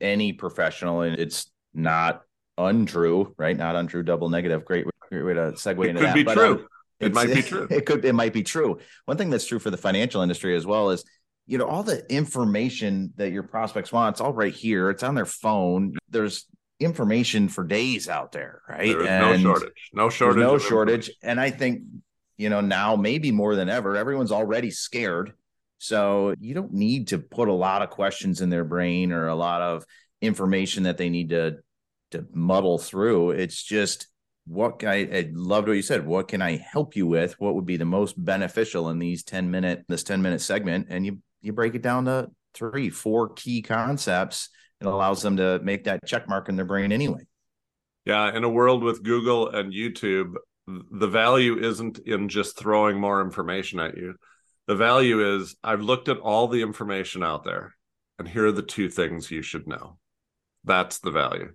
any 0.00 0.32
professional, 0.32 1.02
and 1.02 1.18
it's 1.18 1.50
not 1.74 2.22
untrue, 2.56 3.34
right? 3.38 3.56
Not 3.56 3.76
untrue, 3.76 4.02
double 4.02 4.28
negative. 4.28 4.64
Great, 4.64 4.86
great 5.08 5.22
way 5.22 5.34
to 5.34 5.52
segue 5.52 5.84
it 5.84 5.90
into 5.90 6.00
could 6.00 6.08
that. 6.08 6.14
Be 6.14 6.22
but, 6.24 6.34
true. 6.34 6.52
Um, 6.52 6.68
it 7.00 7.14
might 7.14 7.32
be 7.32 7.42
true. 7.42 7.66
It 7.70 7.86
could. 7.86 8.04
It 8.04 8.14
might 8.14 8.32
be 8.32 8.42
true. 8.42 8.78
One 9.04 9.16
thing 9.16 9.30
that's 9.30 9.46
true 9.46 9.58
for 9.58 9.70
the 9.70 9.76
financial 9.76 10.22
industry 10.22 10.56
as 10.56 10.66
well 10.66 10.90
is, 10.90 11.04
you 11.46 11.58
know, 11.58 11.66
all 11.66 11.82
the 11.82 12.04
information 12.12 13.12
that 13.16 13.30
your 13.30 13.42
prospects 13.42 13.92
want. 13.92 14.14
It's 14.14 14.20
all 14.20 14.32
right 14.32 14.54
here. 14.54 14.90
It's 14.90 15.02
on 15.02 15.14
their 15.14 15.24
phone. 15.24 15.96
There's 16.10 16.46
information 16.80 17.48
for 17.48 17.64
days 17.64 18.08
out 18.08 18.32
there, 18.32 18.62
right? 18.68 18.88
There 18.88 19.00
is 19.00 19.08
and 19.08 19.42
no 19.42 19.54
shortage. 19.54 19.90
No 19.92 20.10
shortage. 20.10 20.40
No 20.40 20.58
shortage. 20.58 21.10
And 21.22 21.40
I 21.40 21.50
think, 21.50 21.82
you 22.36 22.48
know, 22.50 22.60
now 22.60 22.96
maybe 22.96 23.32
more 23.32 23.54
than 23.56 23.68
ever, 23.68 23.96
everyone's 23.96 24.32
already 24.32 24.70
scared. 24.70 25.32
So 25.78 26.34
you 26.40 26.54
don't 26.54 26.72
need 26.72 27.08
to 27.08 27.18
put 27.18 27.48
a 27.48 27.52
lot 27.52 27.82
of 27.82 27.90
questions 27.90 28.40
in 28.40 28.50
their 28.50 28.64
brain 28.64 29.12
or 29.12 29.28
a 29.28 29.34
lot 29.34 29.62
of 29.62 29.84
information 30.20 30.84
that 30.84 30.96
they 30.98 31.08
need 31.08 31.30
to 31.30 31.58
to 32.10 32.26
muddle 32.32 32.78
through. 32.78 33.30
It's 33.30 33.62
just 33.62 34.07
what 34.48 34.82
I, 34.84 34.96
I 35.12 35.30
loved 35.32 35.68
what 35.68 35.74
you 35.74 35.82
said. 35.82 36.06
What 36.06 36.28
can 36.28 36.42
I 36.42 36.56
help 36.56 36.96
you 36.96 37.06
with? 37.06 37.34
What 37.38 37.54
would 37.54 37.66
be 37.66 37.76
the 37.76 37.84
most 37.84 38.22
beneficial 38.22 38.88
in 38.88 38.98
these 38.98 39.22
10 39.22 39.50
minute, 39.50 39.84
this 39.88 40.02
10 40.02 40.22
minute 40.22 40.40
segment? 40.40 40.86
And 40.90 41.04
you, 41.04 41.18
you 41.40 41.52
break 41.52 41.74
it 41.74 41.82
down 41.82 42.06
to 42.06 42.30
three, 42.54 42.90
four 42.90 43.30
key 43.30 43.62
concepts. 43.62 44.48
It 44.80 44.86
allows 44.86 45.22
them 45.22 45.36
to 45.36 45.58
make 45.60 45.84
that 45.84 46.06
check 46.06 46.28
mark 46.28 46.48
in 46.48 46.56
their 46.56 46.64
brain 46.64 46.92
anyway. 46.92 47.20
Yeah. 48.04 48.34
In 48.34 48.44
a 48.44 48.48
world 48.48 48.82
with 48.82 49.02
Google 49.02 49.50
and 49.50 49.72
YouTube, 49.72 50.34
the 50.66 51.08
value 51.08 51.58
isn't 51.58 51.98
in 51.98 52.28
just 52.28 52.58
throwing 52.58 53.00
more 53.00 53.20
information 53.20 53.80
at 53.80 53.96
you. 53.96 54.14
The 54.66 54.76
value 54.76 55.36
is 55.36 55.56
I've 55.64 55.80
looked 55.80 56.08
at 56.08 56.18
all 56.18 56.46
the 56.46 56.62
information 56.62 57.22
out 57.22 57.44
there, 57.44 57.74
and 58.18 58.28
here 58.28 58.46
are 58.46 58.52
the 58.52 58.62
two 58.62 58.90
things 58.90 59.30
you 59.30 59.40
should 59.40 59.66
know. 59.66 59.98
That's 60.64 60.98
the 60.98 61.10
value. 61.10 61.54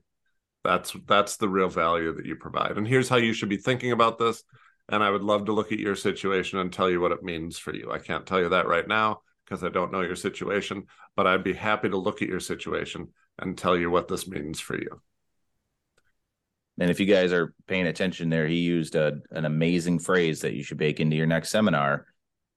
That's 0.63 0.95
that's 1.07 1.37
the 1.37 1.49
real 1.49 1.69
value 1.69 2.15
that 2.15 2.25
you 2.25 2.35
provide. 2.35 2.77
And 2.77 2.87
here's 2.87 3.09
how 3.09 3.17
you 3.17 3.33
should 3.33 3.49
be 3.49 3.57
thinking 3.57 3.91
about 3.91 4.17
this. 4.17 4.43
And 4.89 5.03
I 5.03 5.09
would 5.09 5.23
love 5.23 5.45
to 5.45 5.53
look 5.53 5.71
at 5.71 5.79
your 5.79 5.95
situation 5.95 6.59
and 6.59 6.71
tell 6.71 6.89
you 6.89 6.99
what 6.99 7.11
it 7.11 7.23
means 7.23 7.57
for 7.57 7.73
you. 7.73 7.91
I 7.91 7.99
can't 7.99 8.25
tell 8.25 8.39
you 8.39 8.49
that 8.49 8.67
right 8.67 8.87
now 8.87 9.21
because 9.45 9.63
I 9.63 9.69
don't 9.69 9.91
know 9.91 10.01
your 10.01 10.15
situation, 10.15 10.87
but 11.15 11.27
I'd 11.27 11.43
be 11.43 11.53
happy 11.53 11.89
to 11.89 11.97
look 11.97 12.21
at 12.21 12.27
your 12.27 12.39
situation 12.39 13.09
and 13.39 13.57
tell 13.57 13.77
you 13.77 13.89
what 13.89 14.07
this 14.07 14.27
means 14.27 14.59
for 14.59 14.75
you. 14.75 15.01
And 16.79 16.89
if 16.89 16.99
you 16.99 17.05
guys 17.05 17.31
are 17.31 17.53
paying 17.67 17.87
attention 17.87 18.29
there, 18.29 18.47
he 18.47 18.59
used 18.59 18.95
a, 18.95 19.19
an 19.31 19.45
amazing 19.45 19.99
phrase 19.99 20.41
that 20.41 20.53
you 20.53 20.63
should 20.63 20.77
bake 20.77 20.99
into 20.99 21.15
your 21.15 21.27
next 21.27 21.49
seminar. 21.49 22.07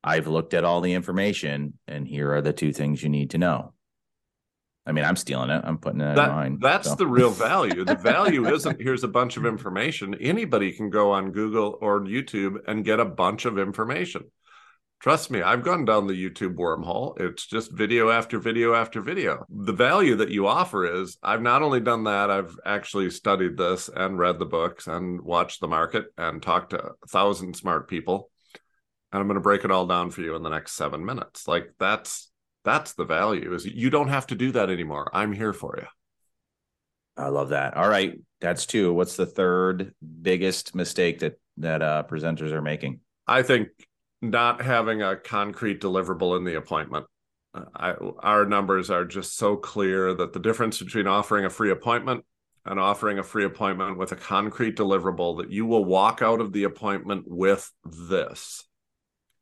I've 0.02 0.26
looked 0.26 0.54
at 0.54 0.64
all 0.64 0.80
the 0.80 0.94
information 0.94 1.74
and 1.86 2.06
here 2.06 2.32
are 2.32 2.40
the 2.40 2.52
two 2.52 2.72
things 2.72 3.02
you 3.02 3.08
need 3.08 3.30
to 3.30 3.38
know. 3.38 3.74
I 4.86 4.92
mean, 4.92 5.04
I'm 5.04 5.16
stealing 5.16 5.50
it. 5.50 5.62
I'm 5.64 5.78
putting 5.78 6.00
it 6.00 6.14
that, 6.14 6.28
in 6.28 6.34
mine. 6.34 6.58
That's 6.60 6.90
so. 6.90 6.94
the 6.94 7.06
real 7.06 7.30
value. 7.30 7.84
The 7.84 7.96
value 8.00 8.46
isn't 8.46 8.80
here's 8.80 9.02
a 9.02 9.08
bunch 9.08 9.36
of 9.36 9.44
information. 9.44 10.14
Anybody 10.14 10.72
can 10.72 10.90
go 10.90 11.10
on 11.10 11.32
Google 11.32 11.76
or 11.80 12.00
YouTube 12.00 12.58
and 12.68 12.84
get 12.84 13.00
a 13.00 13.04
bunch 13.04 13.46
of 13.46 13.58
information. 13.58 14.24
Trust 15.00 15.30
me, 15.30 15.42
I've 15.42 15.62
gone 15.62 15.84
down 15.84 16.06
the 16.06 16.14
YouTube 16.14 16.54
wormhole. 16.54 17.20
It's 17.20 17.46
just 17.46 17.72
video 17.72 18.10
after 18.10 18.38
video 18.38 18.74
after 18.74 19.02
video. 19.02 19.44
The 19.50 19.72
value 19.72 20.16
that 20.16 20.30
you 20.30 20.46
offer 20.46 21.00
is 21.00 21.18
I've 21.22 21.42
not 21.42 21.62
only 21.62 21.80
done 21.80 22.04
that, 22.04 22.30
I've 22.30 22.56
actually 22.64 23.10
studied 23.10 23.58
this 23.58 23.90
and 23.94 24.18
read 24.18 24.38
the 24.38 24.46
books 24.46 24.86
and 24.86 25.20
watched 25.20 25.60
the 25.60 25.68
market 25.68 26.06
and 26.16 26.42
talked 26.42 26.70
to 26.70 26.78
a 26.78 27.06
thousand 27.08 27.56
smart 27.56 27.88
people. 27.88 28.30
And 29.12 29.20
I'm 29.20 29.26
going 29.26 29.34
to 29.36 29.42
break 29.42 29.64
it 29.64 29.70
all 29.70 29.86
down 29.86 30.10
for 30.10 30.22
you 30.22 30.34
in 30.34 30.42
the 30.42 30.48
next 30.48 30.72
seven 30.72 31.04
minutes. 31.04 31.46
Like 31.46 31.74
that's 31.78 32.30
that's 32.66 32.92
the 32.92 33.06
value 33.06 33.54
is 33.54 33.64
you 33.64 33.88
don't 33.88 34.08
have 34.08 34.26
to 34.26 34.34
do 34.34 34.52
that 34.52 34.68
anymore. 34.68 35.10
I'm 35.14 35.32
here 35.32 35.54
for 35.54 35.78
you. 35.78 35.86
I 37.16 37.28
love 37.28 37.48
that. 37.48 37.78
All 37.78 37.88
right 37.88 38.18
that's 38.40 38.66
two. 38.66 38.92
What's 38.92 39.16
the 39.16 39.26
third 39.26 39.94
biggest 40.22 40.74
mistake 40.74 41.20
that 41.20 41.40
that 41.58 41.82
uh, 41.82 42.04
presenters 42.08 42.52
are 42.52 42.62
making? 42.62 43.00
I 43.26 43.42
think 43.42 43.68
not 44.22 44.60
having 44.60 45.02
a 45.02 45.16
concrete 45.16 45.80
deliverable 45.80 46.36
in 46.36 46.44
the 46.44 46.56
appointment. 46.56 47.06
Uh, 47.54 47.64
I, 47.74 47.94
our 48.20 48.44
numbers 48.44 48.90
are 48.90 49.04
just 49.04 49.36
so 49.36 49.56
clear 49.56 50.14
that 50.14 50.32
the 50.32 50.40
difference 50.40 50.82
between 50.82 51.06
offering 51.06 51.44
a 51.44 51.50
free 51.50 51.70
appointment 51.70 52.24
and 52.64 52.80
offering 52.80 53.18
a 53.18 53.22
free 53.22 53.44
appointment 53.44 53.96
with 53.96 54.12
a 54.12 54.16
concrete 54.16 54.76
deliverable 54.76 55.38
that 55.38 55.50
you 55.50 55.64
will 55.64 55.84
walk 55.84 56.20
out 56.20 56.40
of 56.40 56.52
the 56.52 56.64
appointment 56.64 57.24
with 57.26 57.70
this 57.84 58.64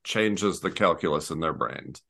changes 0.05 0.61
the 0.61 0.71
calculus 0.71 1.31
in 1.31 1.41
their 1.41 1.55
brains 1.55 2.03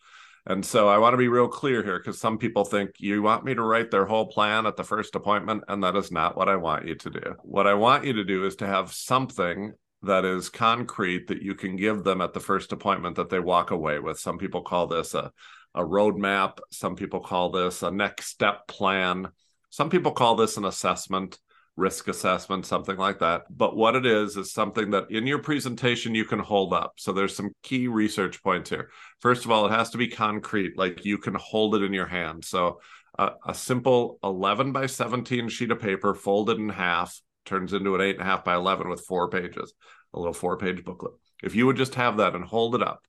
and 0.46 0.64
so 0.64 0.88
I 0.88 0.98
want 0.98 1.14
to 1.14 1.18
be 1.18 1.28
real 1.28 1.48
clear 1.48 1.83
here 1.83 1.98
because 1.98 2.20
some 2.20 2.37
people 2.37 2.64
think 2.64 2.90
you 2.98 3.22
want 3.22 3.44
me 3.44 3.54
to 3.54 3.62
write 3.62 3.90
their 3.90 4.04
whole 4.04 4.26
plan 4.26 4.66
at 4.66 4.76
the 4.76 4.85
first 4.85 5.14
appointment, 5.14 5.64
and 5.68 5.83
that 5.83 5.96
is 5.96 6.12
not 6.12 6.37
what 6.37 6.48
I 6.48 6.57
want 6.57 6.87
you 6.87 6.94
to 6.94 7.11
do. 7.11 7.35
What 7.42 7.66
I 7.66 7.74
want 7.74 8.04
you 8.04 8.12
to 8.12 8.24
do 8.24 8.44
is 8.44 8.57
to 8.57 8.66
have 8.66 8.92
something 8.92 9.72
that 10.02 10.26
is 10.26 10.50
concrete 10.50 11.28
that 11.28 11.40
you 11.40 11.54
can 11.54 11.76
give 11.76 12.04
them 12.04 12.20
at 12.20 12.35
the 12.35 12.40
first 12.40 12.72
appointment 12.72 13.16
that 13.16 13.30
they 13.30 13.40
walk 13.40 13.70
away 13.70 13.98
with. 14.00 14.18
Some 14.18 14.37
people 14.37 14.62
call 14.62 14.87
this 14.87 15.14
a, 15.14 15.33
a 15.74 15.83
roadmap, 15.83 16.59
some 16.70 16.94
people 16.94 17.20
call 17.20 17.50
this 17.50 17.83
a 17.83 17.90
next 17.90 18.26
step 18.26 18.66
plan, 18.68 19.28
some 19.70 19.88
people 19.88 20.12
call 20.12 20.37
this 20.37 20.59
an 20.59 20.66
assessment 20.66 21.38
risk 21.76 22.09
assessment, 22.09 22.66
something 22.66 22.96
like 22.96 23.18
that. 23.18 23.44
But 23.50 23.76
what 23.76 23.96
it 23.96 24.07
is, 24.07 24.37
is 24.37 24.52
something 24.52 24.90
that 24.90 25.11
in 25.11 25.26
your 25.26 25.40
presentation 25.40 26.14
you 26.14 26.24
can 26.24 26.38
hold 26.38 26.72
up. 26.72 26.94
So 26.96 27.12
there's 27.12 27.35
some 27.35 27.50
key 27.62 27.88
research 27.88 28.42
points 28.42 28.70
here. 28.70 28.90
First 29.24 29.46
of 29.46 29.50
all, 29.50 29.64
it 29.64 29.72
has 29.72 29.88
to 29.88 29.98
be 29.98 30.08
concrete, 30.08 30.76
like 30.76 31.06
you 31.06 31.16
can 31.16 31.32
hold 31.34 31.74
it 31.74 31.82
in 31.82 31.94
your 31.94 32.04
hand. 32.04 32.44
So 32.44 32.82
a, 33.18 33.30
a 33.46 33.54
simple 33.54 34.18
11 34.22 34.72
by 34.72 34.84
17 34.84 35.48
sheet 35.48 35.70
of 35.70 35.80
paper 35.80 36.14
folded 36.14 36.58
in 36.58 36.68
half 36.68 37.18
turns 37.46 37.72
into 37.72 37.94
an 37.94 38.02
eight 38.02 38.16
and 38.16 38.20
a 38.20 38.26
half 38.26 38.44
by 38.44 38.54
11 38.54 38.87
with 38.90 39.06
four 39.06 39.30
pages, 39.30 39.72
a 40.12 40.18
little 40.18 40.34
four 40.34 40.58
page 40.58 40.84
booklet. 40.84 41.14
If 41.42 41.54
you 41.54 41.64
would 41.64 41.78
just 41.78 41.94
have 41.94 42.18
that 42.18 42.34
and 42.34 42.44
hold 42.44 42.74
it 42.74 42.82
up 42.82 43.00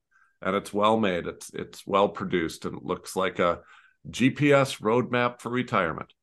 and 0.42 0.56
it's 0.56 0.74
well 0.74 0.98
made, 0.98 1.28
it's, 1.28 1.54
it's 1.54 1.86
well 1.86 2.08
produced 2.08 2.64
and 2.64 2.78
it 2.78 2.86
looks 2.86 3.18
like 3.18 3.40
a 3.40 3.60
GPS 4.10 4.80
roadmap 4.80 5.42
for 5.42 5.50
retirement. 5.50 6.14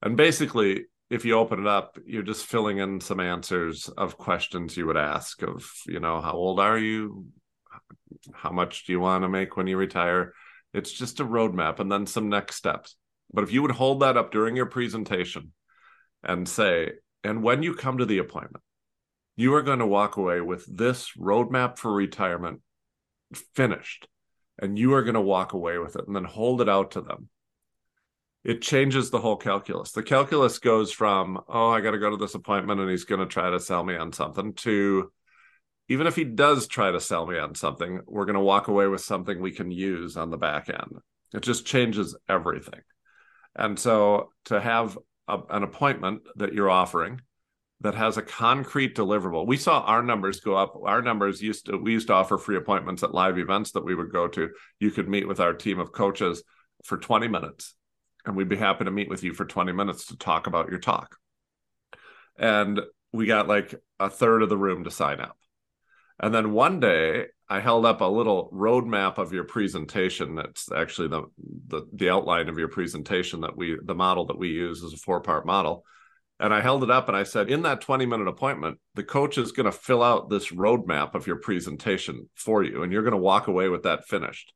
And 0.00 0.16
basically, 0.16 0.84
if 1.10 1.24
you 1.24 1.36
open 1.36 1.58
it 1.58 1.66
up, 1.66 1.98
you're 2.06 2.22
just 2.22 2.46
filling 2.46 2.78
in 2.78 3.00
some 3.00 3.18
answers 3.18 3.88
of 3.88 4.16
questions 4.16 4.76
you 4.76 4.86
would 4.86 4.96
ask 4.96 5.42
of, 5.42 5.68
you 5.88 5.98
know, 5.98 6.20
how 6.20 6.34
old 6.34 6.60
are 6.60 6.78
you? 6.78 7.26
How 8.32 8.50
much 8.50 8.86
do 8.86 8.92
you 8.92 9.00
want 9.00 9.22
to 9.24 9.28
make 9.28 9.56
when 9.56 9.66
you 9.66 9.76
retire? 9.76 10.32
It's 10.72 10.92
just 10.92 11.20
a 11.20 11.24
roadmap 11.24 11.78
and 11.78 11.90
then 11.90 12.06
some 12.06 12.28
next 12.28 12.56
steps. 12.56 12.96
But 13.32 13.44
if 13.44 13.52
you 13.52 13.62
would 13.62 13.72
hold 13.72 14.00
that 14.00 14.16
up 14.16 14.32
during 14.32 14.56
your 14.56 14.66
presentation 14.66 15.52
and 16.22 16.48
say, 16.48 16.92
and 17.22 17.42
when 17.42 17.62
you 17.62 17.74
come 17.74 17.98
to 17.98 18.06
the 18.06 18.18
appointment, 18.18 18.64
you 19.36 19.54
are 19.54 19.62
going 19.62 19.78
to 19.80 19.86
walk 19.86 20.16
away 20.16 20.40
with 20.40 20.64
this 20.66 21.10
roadmap 21.18 21.78
for 21.78 21.92
retirement 21.92 22.60
finished, 23.54 24.06
and 24.60 24.78
you 24.78 24.94
are 24.94 25.02
going 25.02 25.14
to 25.14 25.20
walk 25.20 25.52
away 25.52 25.78
with 25.78 25.96
it 25.96 26.06
and 26.06 26.14
then 26.14 26.24
hold 26.24 26.60
it 26.60 26.68
out 26.68 26.92
to 26.92 27.00
them 27.00 27.28
it 28.44 28.60
changes 28.60 29.10
the 29.10 29.18
whole 29.18 29.36
calculus. 29.36 29.92
The 29.92 30.02
calculus 30.02 30.58
goes 30.58 30.92
from, 30.92 31.42
oh, 31.48 31.70
I 31.70 31.80
got 31.80 31.92
to 31.92 31.98
go 31.98 32.10
to 32.10 32.16
this 32.16 32.34
appointment 32.34 32.78
and 32.78 32.90
he's 32.90 33.04
going 33.04 33.20
to 33.20 33.26
try 33.26 33.50
to 33.50 33.58
sell 33.58 33.82
me 33.82 33.96
on 33.96 34.12
something 34.12 34.52
to 34.54 35.10
even 35.88 36.06
if 36.06 36.16
he 36.16 36.24
does 36.24 36.66
try 36.66 36.90
to 36.90 37.00
sell 37.00 37.26
me 37.26 37.38
on 37.38 37.54
something, 37.54 38.00
we're 38.06 38.24
going 38.24 38.34
to 38.34 38.40
walk 38.40 38.68
away 38.68 38.86
with 38.86 39.02
something 39.02 39.40
we 39.40 39.52
can 39.52 39.70
use 39.70 40.16
on 40.16 40.30
the 40.30 40.36
back 40.36 40.68
end. 40.68 40.98
It 41.34 41.42
just 41.42 41.66
changes 41.66 42.16
everything. 42.28 42.80
And 43.54 43.78
so 43.78 44.30
to 44.46 44.60
have 44.60 44.98
a, 45.28 45.38
an 45.50 45.62
appointment 45.62 46.22
that 46.36 46.54
you're 46.54 46.70
offering 46.70 47.20
that 47.80 47.94
has 47.94 48.16
a 48.16 48.22
concrete 48.22 48.96
deliverable. 48.96 49.46
We 49.46 49.56
saw 49.56 49.80
our 49.80 50.02
numbers 50.02 50.40
go 50.40 50.56
up. 50.56 50.74
Our 50.82 51.02
numbers 51.02 51.42
used 51.42 51.66
to 51.66 51.76
we 51.76 51.92
used 51.92 52.06
to 52.06 52.14
offer 52.14 52.38
free 52.38 52.56
appointments 52.56 53.02
at 53.02 53.12
live 53.12 53.38
events 53.38 53.72
that 53.72 53.84
we 53.84 53.94
would 53.94 54.10
go 54.10 54.26
to. 54.28 54.50
You 54.80 54.90
could 54.90 55.08
meet 55.08 55.28
with 55.28 55.40
our 55.40 55.52
team 55.52 55.80
of 55.80 55.92
coaches 55.92 56.42
for 56.84 56.96
20 56.96 57.28
minutes 57.28 57.74
and 58.24 58.36
we'd 58.36 58.48
be 58.48 58.56
happy 58.56 58.84
to 58.84 58.90
meet 58.90 59.10
with 59.10 59.22
you 59.22 59.34
for 59.34 59.44
20 59.44 59.72
minutes 59.72 60.06
to 60.06 60.16
talk 60.16 60.46
about 60.46 60.70
your 60.70 60.78
talk. 60.78 61.16
And 62.38 62.80
we 63.12 63.26
got 63.26 63.48
like 63.48 63.74
a 64.00 64.08
third 64.08 64.42
of 64.42 64.48
the 64.48 64.56
room 64.56 64.84
to 64.84 64.90
sign 64.90 65.20
up. 65.20 65.36
And 66.20 66.34
then 66.34 66.52
one 66.52 66.80
day 66.80 67.26
I 67.48 67.60
held 67.60 67.84
up 67.84 68.00
a 68.00 68.04
little 68.04 68.50
roadmap 68.52 69.18
of 69.18 69.32
your 69.32 69.44
presentation. 69.44 70.34
That's 70.34 70.70
actually 70.72 71.08
the, 71.08 71.24
the 71.68 71.86
the 71.92 72.10
outline 72.10 72.48
of 72.48 72.58
your 72.58 72.68
presentation 72.68 73.40
that 73.42 73.56
we 73.56 73.78
the 73.82 73.94
model 73.94 74.26
that 74.26 74.38
we 74.38 74.48
use 74.48 74.82
is 74.82 74.92
a 74.92 74.98
four-part 74.98 75.44
model. 75.46 75.84
And 76.40 76.52
I 76.52 76.60
held 76.60 76.82
it 76.82 76.90
up 76.90 77.08
and 77.08 77.16
I 77.16 77.22
said, 77.22 77.48
in 77.48 77.62
that 77.62 77.80
20 77.80 78.06
minute 78.06 78.26
appointment, 78.26 78.78
the 78.94 79.04
coach 79.04 79.38
is 79.38 79.52
going 79.52 79.66
to 79.66 79.72
fill 79.72 80.02
out 80.02 80.30
this 80.30 80.50
roadmap 80.50 81.14
of 81.14 81.26
your 81.26 81.36
presentation 81.36 82.28
for 82.34 82.62
you, 82.64 82.82
and 82.82 82.92
you're 82.92 83.02
going 83.02 83.12
to 83.12 83.18
walk 83.18 83.46
away 83.46 83.68
with 83.68 83.84
that 83.84 84.06
finished 84.06 84.52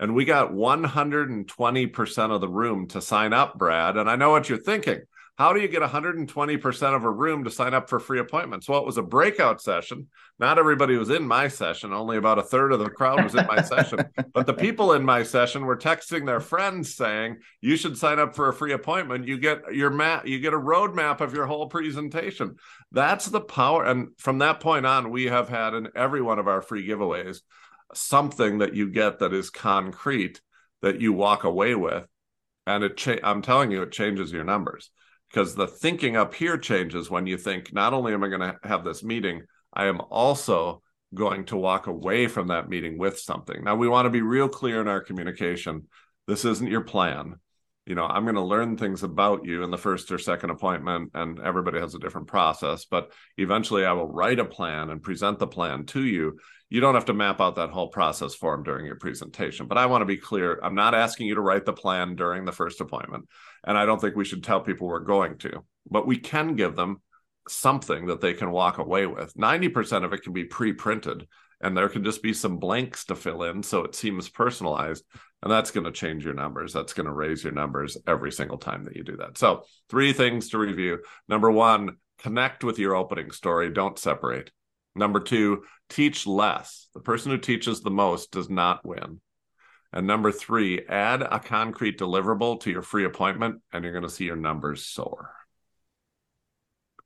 and 0.00 0.14
we 0.14 0.24
got 0.24 0.50
120% 0.50 2.30
of 2.30 2.40
the 2.40 2.48
room 2.48 2.88
to 2.88 3.02
sign 3.02 3.34
up, 3.34 3.58
Brad. 3.58 3.98
And 3.98 4.08
I 4.08 4.16
know 4.16 4.30
what 4.30 4.48
you're 4.48 4.56
thinking. 4.56 5.00
How 5.40 5.54
do 5.54 5.60
you 5.62 5.68
get 5.68 5.80
120% 5.80 6.94
of 6.94 7.04
a 7.04 7.10
room 7.10 7.44
to 7.44 7.50
sign 7.50 7.72
up 7.72 7.88
for 7.88 7.98
free 7.98 8.18
appointments? 8.18 8.68
Well, 8.68 8.80
it 8.80 8.84
was 8.84 8.98
a 8.98 9.02
breakout 9.02 9.62
session. 9.62 10.08
Not 10.38 10.58
everybody 10.58 10.98
was 10.98 11.08
in 11.08 11.26
my 11.26 11.48
session. 11.48 11.94
Only 11.94 12.18
about 12.18 12.38
a 12.38 12.42
third 12.42 12.74
of 12.74 12.78
the 12.78 12.90
crowd 12.90 13.24
was 13.24 13.34
in 13.34 13.46
my 13.46 13.62
session. 13.62 14.00
But 14.34 14.44
the 14.44 14.52
people 14.52 14.92
in 14.92 15.02
my 15.02 15.22
session 15.22 15.64
were 15.64 15.78
texting 15.78 16.26
their 16.26 16.40
friends 16.40 16.94
saying, 16.94 17.38
"You 17.62 17.76
should 17.76 17.96
sign 17.96 18.18
up 18.18 18.36
for 18.36 18.50
a 18.50 18.52
free 18.52 18.74
appointment. 18.74 19.26
You 19.26 19.38
get 19.38 19.74
your 19.74 19.88
map. 19.88 20.26
You 20.26 20.40
get 20.40 20.52
a 20.52 20.58
roadmap 20.58 21.22
of 21.22 21.32
your 21.32 21.46
whole 21.46 21.68
presentation." 21.68 22.56
That's 22.92 23.24
the 23.24 23.40
power. 23.40 23.86
And 23.86 24.08
from 24.18 24.40
that 24.40 24.60
point 24.60 24.84
on, 24.84 25.08
we 25.08 25.24
have 25.24 25.48
had 25.48 25.72
in 25.72 25.88
every 25.96 26.20
one 26.20 26.38
of 26.38 26.48
our 26.48 26.60
free 26.60 26.86
giveaways 26.86 27.38
something 27.94 28.58
that 28.58 28.74
you 28.74 28.90
get 28.90 29.20
that 29.20 29.32
is 29.32 29.48
concrete 29.48 30.42
that 30.82 31.00
you 31.00 31.14
walk 31.14 31.44
away 31.44 31.74
with 31.74 32.06
and 32.66 32.84
it 32.84 32.96
cha- 32.96 33.16
i'm 33.24 33.42
telling 33.42 33.70
you 33.70 33.82
it 33.82 33.90
changes 33.90 34.30
your 34.30 34.44
numbers 34.44 34.90
because 35.30 35.54
the 35.54 35.66
thinking 35.66 36.16
up 36.16 36.34
here 36.34 36.58
changes 36.58 37.10
when 37.10 37.26
you 37.26 37.36
think 37.36 37.72
not 37.72 37.92
only 37.92 38.12
am 38.12 38.24
i 38.24 38.28
going 38.28 38.40
to 38.40 38.56
have 38.64 38.84
this 38.84 39.02
meeting 39.02 39.42
i 39.72 39.86
am 39.86 40.00
also 40.10 40.82
going 41.14 41.44
to 41.46 41.56
walk 41.56 41.86
away 41.86 42.26
from 42.26 42.48
that 42.48 42.68
meeting 42.68 42.98
with 42.98 43.18
something. 43.18 43.64
Now 43.64 43.74
we 43.74 43.88
want 43.88 44.06
to 44.06 44.10
be 44.10 44.22
real 44.22 44.48
clear 44.48 44.80
in 44.80 44.88
our 44.88 45.00
communication. 45.00 45.86
This 46.26 46.44
isn't 46.44 46.70
your 46.70 46.82
plan. 46.82 47.36
You 47.86 47.96
know 47.96 48.04
i'm 48.04 48.22
going 48.24 48.36
to 48.36 48.42
learn 48.42 48.76
things 48.76 49.02
about 49.02 49.46
you 49.46 49.64
in 49.64 49.72
the 49.72 49.78
first 49.78 50.12
or 50.12 50.18
second 50.18 50.50
appointment 50.50 51.10
and 51.14 51.40
everybody 51.40 51.80
has 51.80 51.94
a 51.94 51.98
different 51.98 52.28
process 52.28 52.84
but 52.84 53.10
eventually 53.36 53.84
i 53.84 53.92
will 53.92 54.06
write 54.06 54.38
a 54.38 54.44
plan 54.44 54.90
and 54.90 55.02
present 55.02 55.40
the 55.40 55.48
plan 55.48 55.86
to 55.86 56.04
you 56.04 56.38
you 56.70 56.80
don't 56.80 56.94
have 56.94 57.04
to 57.04 57.12
map 57.12 57.40
out 57.40 57.56
that 57.56 57.70
whole 57.70 57.88
process 57.88 58.34
for 58.34 58.54
them 58.54 58.62
during 58.62 58.86
your 58.86 58.96
presentation 58.96 59.66
but 59.66 59.78
i 59.78 59.86
want 59.86 60.02
to 60.02 60.06
be 60.06 60.16
clear 60.16 60.58
i'm 60.62 60.74
not 60.74 60.94
asking 60.94 61.26
you 61.26 61.34
to 61.34 61.40
write 61.40 61.64
the 61.64 61.72
plan 61.72 62.14
during 62.14 62.44
the 62.44 62.52
first 62.52 62.80
appointment 62.80 63.28
and 63.64 63.76
i 63.76 63.84
don't 63.84 64.00
think 64.00 64.16
we 64.16 64.24
should 64.24 64.42
tell 64.42 64.60
people 64.60 64.86
we're 64.86 65.00
going 65.00 65.36
to 65.36 65.64
but 65.90 66.06
we 66.06 66.16
can 66.16 66.54
give 66.54 66.76
them 66.76 67.00
something 67.48 68.06
that 68.06 68.20
they 68.20 68.34
can 68.34 68.50
walk 68.50 68.78
away 68.78 69.06
with. 69.06 69.34
90% 69.34 70.04
of 70.04 70.12
it 70.12 70.22
can 70.22 70.32
be 70.32 70.44
pre-printed 70.44 71.26
and 71.60 71.76
there 71.76 71.88
can 71.88 72.04
just 72.04 72.22
be 72.22 72.32
some 72.32 72.58
blanks 72.58 73.04
to 73.04 73.14
fill 73.14 73.42
in 73.42 73.62
so 73.62 73.84
it 73.84 73.94
seems 73.94 74.28
personalized 74.28 75.04
and 75.42 75.52
that's 75.52 75.70
going 75.70 75.84
to 75.84 75.92
change 75.92 76.24
your 76.24 76.34
numbers. 76.34 76.72
That's 76.72 76.92
going 76.92 77.06
to 77.06 77.12
raise 77.12 77.42
your 77.42 77.52
numbers 77.52 77.96
every 78.06 78.32
single 78.32 78.58
time 78.58 78.84
that 78.84 78.96
you 78.96 79.02
do 79.02 79.16
that. 79.18 79.38
So 79.38 79.64
three 79.88 80.12
things 80.12 80.50
to 80.50 80.58
review. 80.58 81.00
Number 81.28 81.50
one 81.50 81.96
connect 82.18 82.62
with 82.64 82.78
your 82.78 82.94
opening 82.94 83.30
story. 83.30 83.70
Don't 83.70 83.98
separate 83.98 84.50
Number 84.94 85.20
two, 85.20 85.62
teach 85.88 86.26
less. 86.26 86.88
The 86.94 87.00
person 87.00 87.30
who 87.30 87.38
teaches 87.38 87.80
the 87.80 87.90
most 87.90 88.30
does 88.32 88.50
not 88.50 88.84
win. 88.84 89.20
And 89.92 90.06
number 90.06 90.30
three, 90.30 90.86
add 90.88 91.22
a 91.22 91.40
concrete 91.40 91.98
deliverable 91.98 92.60
to 92.60 92.70
your 92.70 92.82
free 92.82 93.04
appointment, 93.04 93.60
and 93.72 93.82
you're 93.82 93.92
going 93.92 94.04
to 94.04 94.10
see 94.10 94.24
your 94.24 94.36
numbers 94.36 94.86
soar. 94.86 95.32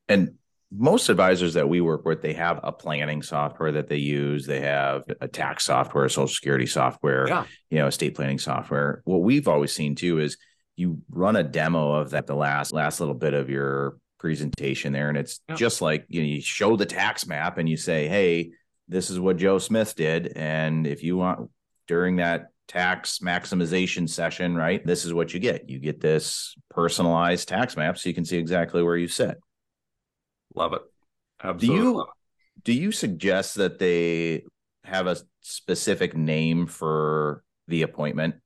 And 0.08 0.34
most 0.70 1.08
advisors 1.08 1.54
that 1.54 1.68
we 1.68 1.80
work 1.80 2.04
with, 2.04 2.20
they 2.20 2.34
have 2.34 2.60
a 2.62 2.72
planning 2.72 3.22
software 3.22 3.72
that 3.72 3.88
they 3.88 3.96
use. 3.98 4.44
They 4.44 4.60
have 4.60 5.04
a 5.20 5.28
tax 5.28 5.64
software, 5.64 6.08
social 6.08 6.28
security 6.28 6.66
software, 6.66 7.28
Yeah. 7.28 7.44
you 7.70 7.78
know, 7.78 7.86
estate 7.86 8.14
planning 8.16 8.38
software. 8.38 9.00
What 9.04 9.22
we've 9.22 9.48
always 9.48 9.72
seen 9.72 9.94
too 9.94 10.18
is 10.18 10.36
you 10.76 11.00
run 11.08 11.36
a 11.36 11.42
demo 11.44 11.92
of 11.92 12.10
that 12.10 12.26
the 12.26 12.34
last 12.34 12.72
last 12.72 12.98
little 13.00 13.14
bit 13.14 13.34
of 13.34 13.48
your 13.48 13.96
presentation 14.24 14.94
there, 14.94 15.10
and 15.10 15.18
it's 15.18 15.40
Yeah. 15.50 15.54
just 15.56 15.82
like 15.82 16.06
you, 16.08 16.22
know, 16.22 16.26
you 16.26 16.40
show 16.40 16.76
the 16.76 16.86
tax 16.86 17.26
map 17.26 17.58
and 17.58 17.68
you 17.68 17.76
say, 17.76 18.08
"Hey, 18.08 18.52
this 18.88 19.10
is 19.10 19.20
what 19.20 19.36
Joe 19.36 19.58
Smith 19.58 19.94
did," 19.94 20.32
and 20.34 20.86
if 20.86 21.02
you 21.02 21.18
want 21.18 21.50
during 21.86 22.16
that 22.16 22.46
tax 22.66 23.18
maximization 23.18 24.08
session, 24.08 24.56
right, 24.56 24.84
this 24.86 25.04
is 25.04 25.12
what 25.12 25.34
you 25.34 25.40
get. 25.40 25.68
You 25.68 25.78
get 25.78 26.00
this 26.00 26.54
personalized 26.70 27.48
tax 27.48 27.76
map, 27.76 27.98
so 27.98 28.08
you 28.08 28.14
can 28.14 28.24
see 28.24 28.38
exactly 28.38 28.82
where 28.82 28.96
you 28.96 29.08
sit. 29.08 29.36
Love 30.54 30.72
it. 30.72 30.82
Do 31.58 31.66
you 31.66 32.06
do 32.64 32.72
you 32.72 32.92
suggest 32.92 33.56
that 33.56 33.78
they 33.78 34.44
have 34.84 35.06
a 35.06 35.18
specific 35.42 36.16
name 36.16 36.66
for 36.66 37.44
the 37.68 37.82
appointment? 37.82 38.36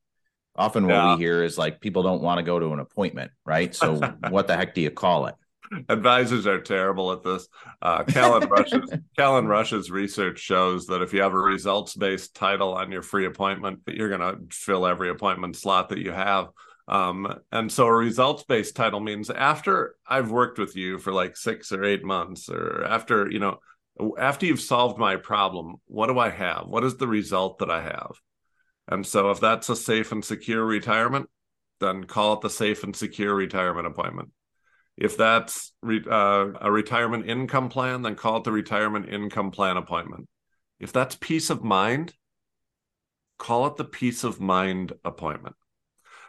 Often 0.56 0.88
what 0.88 0.94
Yeah. 0.94 1.14
we 1.14 1.20
hear 1.20 1.44
is 1.44 1.56
like 1.56 1.80
people 1.80 2.02
don't 2.02 2.20
want 2.20 2.38
to 2.38 2.42
go 2.42 2.58
to 2.58 2.72
an 2.72 2.80
appointment, 2.80 3.30
right? 3.46 3.72
So 3.72 4.00
what 4.30 4.48
the 4.48 4.56
heck 4.56 4.74
do 4.74 4.80
you 4.80 4.90
call 4.90 5.26
it? 5.26 5.36
Advisors 5.88 6.46
are 6.46 6.60
terrible 6.60 7.12
at 7.12 7.22
this. 7.22 7.48
Uh, 7.82 8.04
Callan 8.04 8.48
Rush's 8.50 8.90
Callan 9.16 9.46
Rush's 9.46 9.90
research 9.90 10.38
shows 10.38 10.86
that 10.86 11.02
if 11.02 11.12
you 11.12 11.22
have 11.22 11.34
a 11.34 11.38
results 11.38 11.94
based 11.94 12.34
title 12.34 12.74
on 12.74 12.92
your 12.92 13.02
free 13.02 13.26
appointment, 13.26 13.80
you're 13.86 14.08
going 14.08 14.20
to 14.20 14.54
fill 14.54 14.86
every 14.86 15.10
appointment 15.10 15.56
slot 15.56 15.90
that 15.90 15.98
you 15.98 16.12
have. 16.12 16.48
Um, 16.86 17.40
and 17.52 17.70
so 17.70 17.86
a 17.86 17.92
results 17.92 18.44
based 18.44 18.74
title 18.74 19.00
means 19.00 19.28
after 19.28 19.94
I've 20.06 20.30
worked 20.30 20.58
with 20.58 20.74
you 20.74 20.98
for 20.98 21.12
like 21.12 21.36
six 21.36 21.70
or 21.70 21.84
eight 21.84 22.04
months, 22.04 22.48
or 22.48 22.84
after 22.84 23.30
you 23.30 23.38
know, 23.38 23.58
after 24.18 24.46
you've 24.46 24.60
solved 24.60 24.98
my 24.98 25.16
problem, 25.16 25.76
what 25.86 26.06
do 26.06 26.18
I 26.18 26.30
have? 26.30 26.64
What 26.66 26.84
is 26.84 26.96
the 26.96 27.08
result 27.08 27.58
that 27.58 27.70
I 27.70 27.82
have? 27.82 28.12
And 28.90 29.06
so 29.06 29.30
if 29.30 29.40
that's 29.40 29.68
a 29.68 29.76
safe 29.76 30.12
and 30.12 30.24
secure 30.24 30.64
retirement, 30.64 31.28
then 31.80 32.04
call 32.04 32.34
it 32.34 32.40
the 32.40 32.50
safe 32.50 32.82
and 32.84 32.96
secure 32.96 33.34
retirement 33.34 33.86
appointment. 33.86 34.30
If 34.98 35.16
that's 35.16 35.72
re- 35.80 36.04
uh, 36.10 36.48
a 36.60 36.70
retirement 36.70 37.28
income 37.28 37.68
plan, 37.68 38.02
then 38.02 38.16
call 38.16 38.38
it 38.38 38.44
the 38.44 38.52
retirement 38.52 39.08
income 39.08 39.52
plan 39.52 39.76
appointment. 39.76 40.28
If 40.80 40.92
that's 40.92 41.14
peace 41.14 41.50
of 41.50 41.62
mind, 41.62 42.14
call 43.38 43.68
it 43.68 43.76
the 43.76 43.84
peace 43.84 44.24
of 44.24 44.40
mind 44.40 44.92
appointment. 45.04 45.54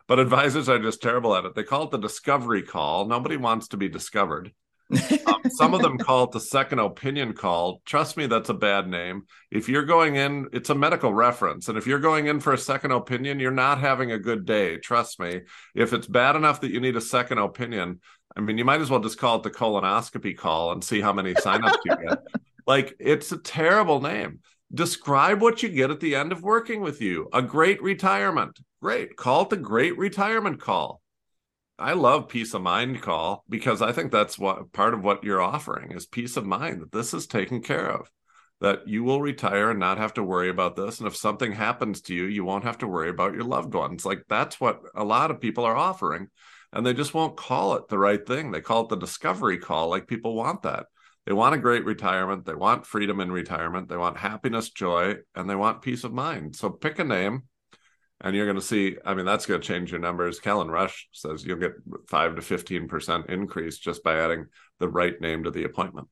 But 0.08 0.20
advisors 0.20 0.70
are 0.70 0.80
just 0.80 1.02
terrible 1.02 1.36
at 1.36 1.46
it. 1.46 1.56
They 1.56 1.64
call 1.64 1.84
it 1.84 1.92
the 1.92 1.98
discovery 1.98 2.62
call. 2.62 3.06
Nobody 3.06 3.38
wants 3.38 3.70
to 3.70 3.78
be 3.78 3.90
discovered. 3.90 4.52
Um, 4.92 5.42
some 5.50 5.74
of 5.74 5.82
them 5.82 5.98
call 6.00 6.26
it 6.26 6.32
the 6.32 6.40
second 6.40 6.80
opinion 6.80 7.34
call. 7.34 7.82
Trust 7.86 8.18
me, 8.18 8.26
that's 8.26 8.50
a 8.50 8.56
bad 8.56 8.88
name. 8.88 9.24
If 9.52 9.70
you're 9.70 9.86
going 9.86 10.16
in, 10.16 10.48
it's 10.52 10.70
a 10.70 10.76
medical 10.76 11.14
reference. 11.14 11.70
And 11.70 11.78
if 11.78 11.86
you're 11.86 12.00
going 12.00 12.28
in 12.28 12.40
for 12.40 12.54
a 12.54 12.58
second 12.58 12.92
opinion, 12.92 13.40
you're 13.40 13.52
not 13.52 13.80
having 13.80 14.12
a 14.12 14.20
good 14.20 14.46
day. 14.46 14.78
Trust 14.78 15.20
me. 15.20 15.42
If 15.76 15.94
it's 15.94 16.08
bad 16.08 16.36
enough 16.36 16.62
that 16.62 16.72
you 16.72 16.80
need 16.80 16.96
a 16.96 17.02
second 17.02 17.38
opinion, 17.38 18.00
I 18.36 18.42
mean, 18.42 18.58
you 18.58 18.66
might 18.66 18.82
as 18.82 18.90
well 18.90 19.00
just 19.00 19.18
call 19.18 19.38
it 19.38 19.44
the 19.44 19.50
colonoscopy 19.50 20.38
call 20.38 20.72
and 20.72 20.84
see 20.84 21.02
how 21.02 21.14
many 21.14 21.34
signups 21.34 21.78
you 21.86 21.96
get. 21.96 22.20
Like, 22.66 22.96
it's 23.00 23.32
a 23.32 23.38
terrible 23.38 24.02
name. 24.02 24.40
Describe 24.74 25.42
what 25.42 25.64
you 25.64 25.70
get 25.70 25.90
at 25.90 26.00
the 26.00 26.16
end 26.16 26.32
of 26.32 26.44
working 26.44 26.82
with 26.82 27.02
you. 27.02 27.28
A 27.34 27.42
great 27.42 27.82
retirement. 27.82 28.60
Great. 28.82 29.16
Call 29.16 29.42
it 29.42 29.50
the 29.50 29.58
great 29.58 29.98
retirement 29.98 30.62
call. 30.62 31.02
I 31.80 31.94
love 31.94 32.28
peace 32.28 32.54
of 32.54 32.62
mind 32.62 33.02
call 33.02 33.44
because 33.50 33.82
I 33.82 33.94
think 33.94 34.12
that's 34.12 34.38
what 34.38 34.72
part 34.74 34.94
of 34.94 35.04
what 35.04 35.24
you're 35.24 35.42
offering 35.42 35.92
is 35.92 36.06
peace 36.06 36.36
of 36.36 36.46
mind 36.46 36.82
that 36.82 36.92
this 36.92 37.14
is 37.14 37.26
taken 37.26 37.62
care 37.62 37.90
of, 37.90 38.12
that 38.60 38.88
you 38.88 39.04
will 39.04 39.22
retire 39.22 39.72
and 39.72 39.80
not 39.80 39.98
have 39.98 40.14
to 40.16 40.24
worry 40.24 40.50
about 40.50 40.76
this. 40.76 41.00
And 41.00 41.08
if 41.08 41.16
something 41.16 41.54
happens 41.54 42.02
to 42.02 42.14
you, 42.14 42.26
you 42.26 42.44
won't 42.44 42.66
have 42.66 42.80
to 42.80 42.88
worry 42.88 43.10
about 43.10 43.34
your 43.34 43.46
loved 43.46 43.74
ones. 43.74 44.06
Like 44.06 44.26
that's 44.28 44.60
what 44.60 44.82
a 44.94 45.06
lot 45.06 45.32
of 45.32 45.40
people 45.40 45.64
are 45.64 45.76
offering. 45.76 46.28
And 46.72 46.86
they 46.86 46.94
just 46.94 47.14
won't 47.14 47.38
call 47.38 47.76
it 47.76 47.88
the 47.88 47.98
right 47.98 48.26
thing. 48.26 48.52
They 48.52 48.62
call 48.62 48.84
it 48.84 48.90
the 48.90 48.96
discovery 48.96 49.58
call. 49.58 49.90
Like 49.90 50.08
people 50.08 50.36
want 50.36 50.64
that. 50.64 50.86
They 51.26 51.34
want 51.34 51.56
a 51.56 51.60
great 51.60 51.86
retirement. 51.86 52.46
They 52.46 52.56
want 52.56 52.86
freedom 52.86 53.20
in 53.20 53.32
retirement. 53.32 53.90
They 53.90 53.98
want 53.98 54.18
happiness, 54.18 54.70
joy, 54.70 55.16
and 55.36 55.50
they 55.50 55.56
want 55.56 55.82
peace 55.82 56.04
of 56.04 56.14
mind. 56.14 56.56
So 56.56 56.70
pick 56.70 57.00
a 57.00 57.04
name 57.04 57.44
and 58.22 58.36
you're 58.36 58.46
going 58.46 58.56
to 58.56 58.62
see 58.62 58.98
i 59.06 59.14
mean 59.14 59.26
that's 59.26 59.46
going 59.46 59.62
to 59.62 59.66
change 59.66 59.92
your 59.92 60.00
numbers 60.00 60.40
callan 60.40 60.70
rush 60.70 61.08
says 61.12 61.46
you'll 61.46 61.58
get 61.58 61.72
5 62.08 62.36
to 62.36 62.42
15% 62.42 63.30
increase 63.30 63.78
just 63.78 64.04
by 64.04 64.18
adding 64.18 64.48
the 64.80 64.90
right 64.90 65.20
name 65.22 65.44
to 65.44 65.52
the 65.52 65.64
appointment 65.64 66.08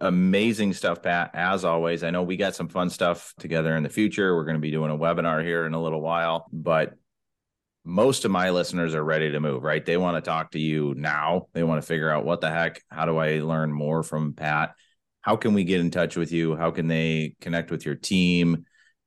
Amazing 0.00 0.72
stuff, 0.72 1.02
Pat. 1.02 1.32
As 1.34 1.64
always, 1.64 2.02
I 2.04 2.10
know 2.10 2.22
we 2.22 2.36
got 2.36 2.54
some 2.54 2.68
fun 2.68 2.88
stuff 2.88 3.34
together 3.38 3.76
in 3.76 3.82
the 3.82 3.88
future. 3.88 4.34
We're 4.34 4.44
going 4.44 4.56
to 4.56 4.60
be 4.60 4.70
doing 4.70 4.90
a 4.90 4.96
webinar 4.96 5.44
here 5.44 5.66
in 5.66 5.74
a 5.74 5.82
little 5.82 6.00
while, 6.00 6.46
but 6.52 6.94
most 7.84 8.24
of 8.24 8.30
my 8.30 8.50
listeners 8.50 8.94
are 8.94 9.04
ready 9.04 9.32
to 9.32 9.40
move, 9.40 9.62
right? 9.62 9.84
They 9.84 9.96
want 9.96 10.16
to 10.16 10.28
talk 10.28 10.52
to 10.52 10.58
you 10.58 10.94
now. 10.96 11.48
They 11.52 11.64
want 11.64 11.82
to 11.82 11.86
figure 11.86 12.10
out 12.10 12.24
what 12.24 12.40
the 12.40 12.50
heck, 12.50 12.82
how 12.90 13.06
do 13.06 13.18
I 13.18 13.40
learn 13.40 13.72
more 13.72 14.02
from 14.02 14.34
Pat? 14.34 14.74
How 15.20 15.36
can 15.36 15.54
we 15.54 15.64
get 15.64 15.80
in 15.80 15.90
touch 15.90 16.16
with 16.16 16.32
you? 16.32 16.56
How 16.56 16.70
can 16.70 16.88
they 16.88 17.34
connect 17.40 17.70
with 17.70 17.84
your 17.84 17.94
team? 17.94 18.64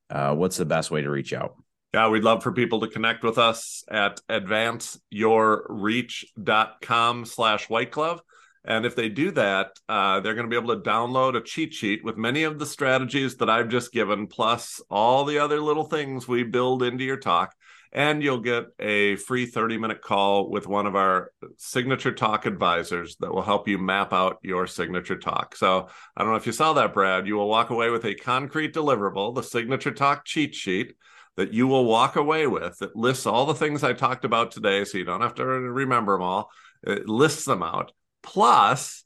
Uh, 0.10 0.36
what's 0.36 0.58
the 0.58 0.66
best 0.66 0.92
way 0.92 1.02
to 1.02 1.10
reach 1.10 1.34
out? 1.34 1.56
yeah 1.96 2.08
we'd 2.10 2.26
love 2.26 2.44
for 2.44 2.52
people 2.52 2.82
to 2.82 2.90
connect 2.90 3.24
with 3.24 3.38
us 3.38 3.86
at 3.90 4.20
advanceyourreach.com 4.28 7.26
slash 7.26 7.70
white 7.70 7.92
glove 7.92 8.20
and 8.66 8.86
if 8.86 8.98
they 8.98 9.08
do 9.08 9.32
that 9.32 9.70
uh, 9.88 10.20
they're 10.20 10.34
going 10.34 10.46
to 10.46 10.50
be 10.50 10.58
able 10.58 10.76
to 10.76 10.90
download 10.90 11.38
a 11.38 11.42
cheat 11.42 11.74
sheet 11.74 12.04
with 12.04 12.18
many 12.18 12.44
of 12.44 12.60
the 12.60 12.66
strategies 12.66 13.38
that 13.38 13.50
i've 13.50 13.70
just 13.70 13.94
given 13.94 14.28
plus 14.28 14.82
all 14.90 15.24
the 15.24 15.40
other 15.40 15.62
little 15.62 15.86
things 15.86 16.28
we 16.28 16.44
build 16.44 16.84
into 16.84 17.06
your 17.06 17.16
talk 17.16 17.56
and 17.91 18.21
you'll 18.21 18.39
get 18.39 18.65
a 18.80 19.15
free 19.17 19.45
30 19.45 19.78
minute 19.78 20.02
call 20.02 20.50
with 20.50 20.67
one 20.67 20.86
of 20.86 20.95
our 20.95 21.32
signature 21.58 22.12
talk 22.12 22.45
advisors 22.45 23.15
that 23.17 23.34
will 23.34 23.41
help 23.41 23.67
you 23.67 23.78
map 23.78 24.13
out 24.13 24.38
your 24.41 24.67
signature 24.67 25.17
talk. 25.17 25.56
So, 25.56 25.88
I 26.15 26.21
don't 26.21 26.32
know 26.32 26.38
if 26.38 26.45
you 26.45 26.52
saw 26.52 26.74
that, 26.74 26.93
Brad. 26.93 27.28
You 27.28 27.36
will 27.36 27.50
walk 27.50 27.69
away 27.69 27.89
with 27.89 28.06
a 28.06 28.15
concrete 28.15 28.74
deliverable, 28.74 29.34
the 29.34 29.43
signature 29.43 29.91
talk 29.91 30.26
cheat 30.26 30.56
sheet 30.56 30.95
that 31.38 31.54
you 31.54 31.67
will 31.67 31.86
walk 31.86 32.15
away 32.15 32.48
with 32.48 32.78
that 32.80 32.95
lists 32.95 33.26
all 33.26 33.45
the 33.45 33.54
things 33.54 33.84
I 33.84 33.93
talked 33.93 34.26
about 34.26 34.52
today. 34.52 34.86
So, 34.86 34.98
you 34.98 35.06
don't 35.06 35.21
have 35.21 35.36
to 35.36 35.45
remember 35.45 36.13
them 36.13 36.21
all, 36.21 36.52
it 36.84 37.08
lists 37.08 37.45
them 37.45 37.63
out. 37.63 37.91
Plus, 38.24 39.06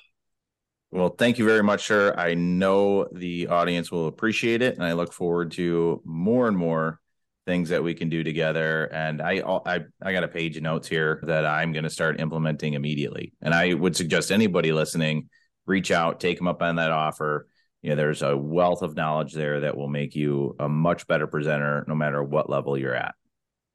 Well, 0.91 1.09
thank 1.09 1.39
you 1.39 1.45
very 1.45 1.63
much, 1.63 1.87
sir. 1.87 2.13
I 2.17 2.33
know 2.33 3.07
the 3.11 3.47
audience 3.47 3.91
will 3.91 4.07
appreciate 4.07 4.61
it, 4.61 4.75
and 4.75 4.85
I 4.85 4.93
look 4.93 5.13
forward 5.13 5.51
to 5.53 6.01
more 6.05 6.47
and 6.47 6.57
more 6.57 6.99
things 7.45 7.69
that 7.69 7.83
we 7.83 7.93
can 7.93 8.09
do 8.09 8.23
together. 8.23 8.85
And 8.93 9.21
I, 9.21 9.41
I, 9.65 9.81
I 10.01 10.13
got 10.13 10.23
a 10.23 10.27
page 10.27 10.57
of 10.57 10.63
notes 10.63 10.87
here 10.87 11.21
that 11.23 11.45
I'm 11.45 11.71
going 11.71 11.85
to 11.85 11.89
start 11.89 12.19
implementing 12.19 12.73
immediately. 12.73 13.33
And 13.41 13.53
I 13.53 13.73
would 13.73 13.95
suggest 13.95 14.31
anybody 14.31 14.73
listening 14.73 15.29
reach 15.65 15.91
out, 15.91 16.19
take 16.19 16.37
them 16.37 16.47
up 16.47 16.61
on 16.61 16.75
that 16.77 16.91
offer. 16.91 17.47
You 17.81 17.91
know, 17.91 17.95
there's 17.95 18.21
a 18.21 18.37
wealth 18.37 18.81
of 18.81 18.95
knowledge 18.95 19.33
there 19.33 19.61
that 19.61 19.75
will 19.75 19.87
make 19.87 20.15
you 20.15 20.55
a 20.59 20.69
much 20.69 21.07
better 21.07 21.27
presenter, 21.27 21.83
no 21.87 21.95
matter 21.95 22.23
what 22.23 22.49
level 22.49 22.77
you're 22.77 22.95
at. 22.95 23.15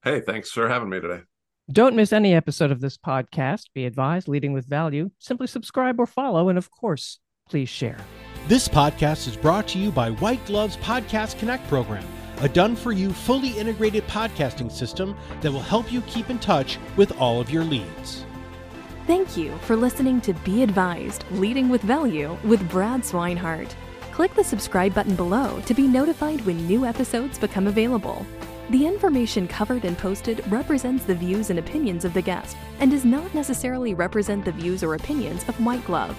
Hey, 0.04 0.20
thanks 0.20 0.50
for 0.50 0.68
having 0.68 0.88
me 0.88 1.00
today. 1.00 1.22
Don't 1.72 1.96
miss 1.96 2.12
any 2.12 2.32
episode 2.32 2.70
of 2.70 2.80
this 2.80 2.96
podcast. 2.96 3.64
Be 3.74 3.86
advised, 3.86 4.28
leading 4.28 4.52
with 4.52 4.66
value. 4.66 5.10
Simply 5.18 5.48
subscribe 5.48 5.98
or 5.98 6.06
follow, 6.06 6.48
and 6.48 6.56
of 6.56 6.70
course, 6.70 7.18
please 7.48 7.68
share. 7.68 7.98
This 8.46 8.68
podcast 8.68 9.26
is 9.26 9.36
brought 9.36 9.66
to 9.68 9.78
you 9.78 9.90
by 9.90 10.10
White 10.10 10.44
Gloves 10.46 10.76
Podcast 10.76 11.40
Connect 11.40 11.66
program, 11.66 12.06
a 12.38 12.48
done 12.48 12.76
for 12.76 12.92
you, 12.92 13.12
fully 13.12 13.50
integrated 13.58 14.06
podcasting 14.06 14.70
system 14.70 15.16
that 15.40 15.50
will 15.50 15.58
help 15.58 15.90
you 15.90 16.02
keep 16.02 16.30
in 16.30 16.38
touch 16.38 16.78
with 16.96 17.18
all 17.20 17.40
of 17.40 17.50
your 17.50 17.64
leads. 17.64 18.25
Thank 19.06 19.36
you 19.36 19.56
for 19.58 19.76
listening 19.76 20.20
to 20.22 20.32
Be 20.32 20.64
Advised 20.64 21.24
Leading 21.30 21.68
with 21.68 21.80
Value 21.82 22.36
with 22.42 22.68
Brad 22.68 23.02
Swinehart. 23.02 23.72
Click 24.10 24.34
the 24.34 24.42
subscribe 24.42 24.94
button 24.94 25.14
below 25.14 25.60
to 25.66 25.74
be 25.74 25.86
notified 25.86 26.40
when 26.40 26.66
new 26.66 26.84
episodes 26.84 27.38
become 27.38 27.68
available. 27.68 28.26
The 28.70 28.84
information 28.84 29.46
covered 29.46 29.84
and 29.84 29.96
posted 29.96 30.42
represents 30.50 31.04
the 31.04 31.14
views 31.14 31.50
and 31.50 31.60
opinions 31.60 32.04
of 32.04 32.14
the 32.14 32.20
guest 32.22 32.56
and 32.80 32.90
does 32.90 33.04
not 33.04 33.32
necessarily 33.32 33.94
represent 33.94 34.44
the 34.44 34.50
views 34.50 34.82
or 34.82 34.96
opinions 34.96 35.48
of 35.48 35.64
White 35.64 35.84
Glove. 35.84 36.18